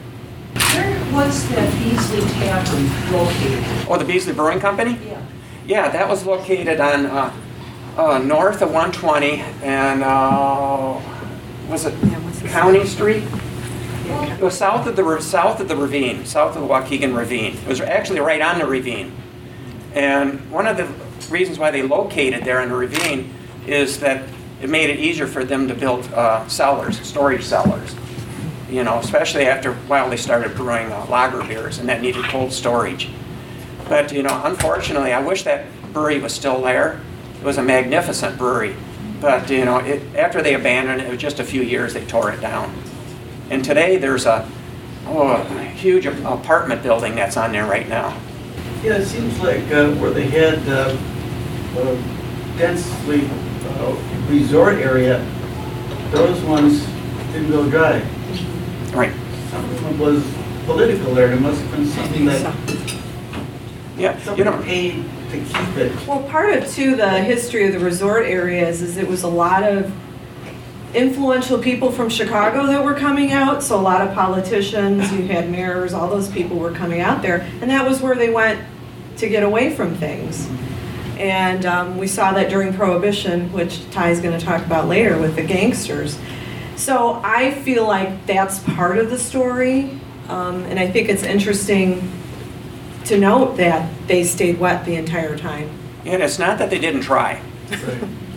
Was 1.12 1.48
that 1.48 1.72
Besley 1.72 2.20
Tavern 2.20 3.12
located? 3.12 3.86
Oh, 3.88 3.96
the 3.98 4.04
Besley 4.04 4.32
Brewing 4.32 4.60
Company? 4.60 4.98
Yeah. 5.04 5.22
Yeah, 5.66 5.88
that 5.90 6.08
was 6.08 6.24
located 6.24 6.80
on, 6.80 7.06
uh, 7.06 7.32
uh, 7.96 8.18
north 8.18 8.62
of 8.62 8.70
120 8.70 9.42
and, 9.62 10.02
uh, 10.04 11.00
was 11.68 11.86
it 11.86 11.94
County 12.48 12.84
Street? 12.86 13.24
It 14.06 14.40
was 14.40 14.56
south 14.56 14.86
of 14.86 14.96
the, 14.96 15.20
south 15.20 15.60
of 15.60 15.68
the 15.68 15.76
ravine, 15.76 16.24
south 16.24 16.56
of 16.56 16.62
the 16.62 16.68
Waukegan 16.68 17.16
Ravine. 17.16 17.56
It 17.56 17.66
was 17.66 17.80
actually 17.80 18.20
right 18.20 18.40
on 18.40 18.58
the 18.58 18.66
ravine. 18.66 19.12
And 19.94 20.50
one 20.50 20.66
of 20.66 20.76
the 20.76 20.88
reasons 21.32 21.58
why 21.58 21.70
they 21.70 21.82
located 21.82 22.44
there 22.44 22.60
in 22.60 22.68
the 22.68 22.76
ravine 22.76 23.32
is 23.66 24.00
that 24.00 24.22
it 24.62 24.68
made 24.68 24.90
it 24.90 24.98
easier 24.98 25.26
for 25.26 25.44
them 25.44 25.68
to 25.68 25.74
build 25.74 26.12
uh, 26.12 26.46
cellars, 26.48 27.00
storage 27.00 27.44
cellars. 27.44 27.94
You 28.70 28.84
know, 28.84 28.98
especially 28.98 29.46
after 29.46 29.72
a 29.72 29.74
while 29.74 30.08
they 30.08 30.16
started 30.16 30.54
brewing 30.54 30.92
uh, 30.92 31.04
lager 31.08 31.42
beers 31.42 31.78
and 31.78 31.88
that 31.88 32.00
needed 32.00 32.24
cold 32.26 32.52
storage. 32.52 33.08
But, 33.88 34.12
you 34.12 34.22
know, 34.22 34.40
unfortunately, 34.44 35.12
I 35.12 35.20
wish 35.20 35.42
that 35.42 35.66
brewery 35.92 36.20
was 36.20 36.32
still 36.32 36.62
there. 36.62 37.00
It 37.40 37.44
was 37.44 37.58
a 37.58 37.62
magnificent 37.62 38.38
brewery. 38.38 38.76
But, 39.20 39.50
you 39.50 39.64
know, 39.64 39.78
it, 39.78 40.14
after 40.14 40.40
they 40.40 40.54
abandoned 40.54 41.00
it, 41.00 41.08
it 41.08 41.10
was 41.10 41.18
just 41.18 41.40
a 41.40 41.44
few 41.44 41.62
years, 41.62 41.94
they 41.94 42.04
tore 42.06 42.30
it 42.30 42.40
down. 42.40 42.72
And 43.50 43.64
today, 43.64 43.96
there's 43.96 44.26
a, 44.26 44.48
oh, 45.06 45.32
a 45.32 45.64
huge 45.64 46.06
apartment 46.06 46.84
building 46.84 47.16
that's 47.16 47.36
on 47.36 47.50
there 47.50 47.66
right 47.66 47.88
now. 47.88 48.16
Yeah, 48.84 48.98
it 48.98 49.06
seems 49.06 49.36
like 49.40 49.68
uh, 49.72 49.90
where 49.94 50.12
they 50.12 50.28
had 50.28 50.60
uh, 50.68 50.96
a 51.76 52.56
densely 52.56 53.28
uh, 53.66 53.96
resort 54.28 54.76
area, 54.76 55.18
those 56.12 56.40
ones 56.42 56.86
didn't 57.32 57.50
go 57.50 57.68
dry. 57.68 58.06
Right. 58.92 59.12
Something 59.50 59.98
was 59.98 60.24
political 60.66 61.14
there, 61.14 61.28
there 61.28 61.40
must 61.40 61.60
have 61.60 61.70
been 61.70 61.86
something 61.86 62.24
that, 62.26 62.54
Yeah, 63.96 64.16
you 64.16 64.24
something 64.24 64.44
know, 64.44 64.62
paid 64.62 65.04
to 65.30 65.38
keep 65.38 65.76
it. 65.76 66.06
Well, 66.06 66.22
part 66.24 66.54
of 66.54 66.70
too, 66.70 66.96
the 66.96 67.20
history 67.22 67.66
of 67.66 67.72
the 67.72 67.78
resort 67.78 68.26
areas 68.26 68.82
is 68.82 68.96
it 68.96 69.06
was 69.06 69.22
a 69.22 69.28
lot 69.28 69.62
of 69.62 69.92
influential 70.94 71.58
people 71.58 71.92
from 71.92 72.08
Chicago 72.08 72.66
that 72.66 72.84
were 72.84 72.94
coming 72.94 73.32
out, 73.32 73.62
so 73.62 73.78
a 73.78 73.80
lot 73.80 74.00
of 74.00 74.12
politicians, 74.14 75.12
you 75.12 75.26
had 75.28 75.50
mayors, 75.50 75.92
all 75.92 76.08
those 76.08 76.28
people 76.28 76.58
were 76.58 76.72
coming 76.72 77.00
out 77.00 77.22
there, 77.22 77.48
and 77.60 77.70
that 77.70 77.88
was 77.88 78.00
where 78.00 78.16
they 78.16 78.30
went 78.30 78.60
to 79.18 79.28
get 79.28 79.42
away 79.42 79.74
from 79.74 79.94
things. 79.94 80.48
And 81.18 81.66
um, 81.66 81.98
we 81.98 82.06
saw 82.06 82.32
that 82.32 82.48
during 82.48 82.72
Prohibition, 82.72 83.52
which 83.52 83.88
Ty's 83.90 84.20
gonna 84.20 84.40
talk 84.40 84.64
about 84.64 84.88
later 84.88 85.18
with 85.18 85.36
the 85.36 85.42
gangsters. 85.42 86.18
So 86.80 87.20
I 87.22 87.50
feel 87.50 87.86
like 87.86 88.24
that's 88.26 88.58
part 88.60 88.96
of 88.96 89.10
the 89.10 89.18
story, 89.18 90.00
um, 90.30 90.64
and 90.64 90.78
I 90.78 90.88
think 90.90 91.10
it's 91.10 91.22
interesting 91.22 92.10
to 93.04 93.18
note 93.18 93.58
that 93.58 93.86
they 94.06 94.24
stayed 94.24 94.58
wet 94.58 94.86
the 94.86 94.96
entire 94.96 95.36
time. 95.36 95.68
and 96.06 96.22
it's 96.22 96.38
not 96.38 96.56
that 96.56 96.70
they 96.70 96.78
didn't 96.78 97.02
try. 97.02 97.42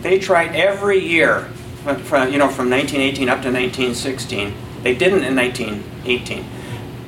They 0.02 0.18
tried 0.18 0.54
every 0.54 0.98
year, 0.98 1.46
from- 1.82 1.96
from, 1.96 2.30
you 2.30 2.36
know, 2.38 2.48
from 2.48 2.68
1918 2.68 3.30
up 3.30 3.40
to 3.40 3.50
1916. 3.50 4.52
They 4.82 4.94
didn't 4.94 5.24
in 5.24 5.34
1918. 5.34 6.44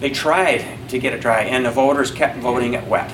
They 0.00 0.08
tried 0.08 0.64
to 0.88 0.98
get 0.98 1.12
it 1.12 1.20
dry, 1.20 1.42
and 1.42 1.66
the 1.66 1.70
voters 1.70 2.10
kept 2.10 2.38
voting 2.38 2.72
it 2.72 2.86
wet. 2.86 3.10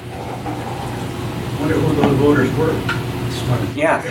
I 0.46 1.56
Wonder 1.58 1.74
who 1.74 2.00
those 2.00 2.16
voters 2.18 2.56
were. 2.56 3.11
Yeah, 3.74 4.02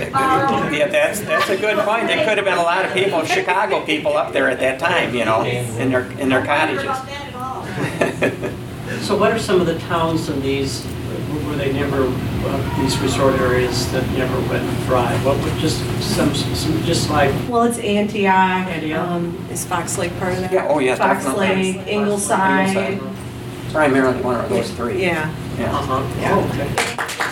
yeah, 0.71 0.87
that's, 0.87 1.19
that's 1.21 1.49
a 1.49 1.57
good 1.57 1.77
point. 1.79 2.07
There 2.07 2.25
could 2.25 2.37
have 2.37 2.45
been 2.45 2.57
a 2.57 2.63
lot 2.63 2.85
of 2.85 2.93
people, 2.93 3.23
Chicago 3.25 3.85
people 3.85 4.17
up 4.17 4.33
there 4.33 4.49
at 4.49 4.59
that 4.59 4.79
time, 4.79 5.13
you 5.15 5.25
know, 5.25 5.43
in 5.43 5.91
their, 5.91 6.09
in 6.19 6.29
their 6.29 6.41
I 6.41 6.45
never 6.45 6.45
heard 6.45 6.45
cottages. 6.45 6.83
about 6.83 7.05
that 7.07 7.27
at 7.27 7.35
all. 7.35 9.01
So 9.01 9.17
what 9.17 9.31
are 9.31 9.39
some 9.39 9.61
of 9.61 9.67
the 9.67 9.77
towns 9.79 10.29
in 10.29 10.41
these 10.41 10.85
were 11.47 11.55
they 11.55 11.71
never, 11.71 12.03
uh, 12.07 12.81
these 12.81 12.97
resort 12.99 13.39
areas 13.39 13.89
that 13.93 14.05
never 14.17 14.37
went 14.49 14.63
dry? 14.85 15.13
What 15.23 15.41
would, 15.43 15.53
just 15.59 15.79
some, 16.01 16.33
some, 16.35 16.83
just 16.83 17.09
like, 17.09 17.33
Well, 17.49 17.63
it's 17.63 17.77
Antioch, 17.79 18.67
Antioch. 18.67 19.07
um, 19.07 19.47
is 19.49 19.65
Fox 19.65 19.97
Lake 19.97 20.17
part 20.19 20.33
of 20.33 20.41
that? 20.41 20.51
Yeah, 20.51 20.67
oh, 20.69 20.79
yes, 20.79 20.97
Fox 20.97 21.23
definitely. 21.23 21.73
Lake, 21.77 21.87
Ingleside, 21.87 22.99
Primarily 23.71 24.21
one 24.21 24.43
of 24.43 24.49
those 24.49 24.69
three. 24.71 25.01
yeah. 25.01 25.33
Yeah. 25.57 25.73
uh-huh, 25.73 26.19
Yeah. 26.19 26.35
oh, 26.35 26.49
okay. 26.49 27.27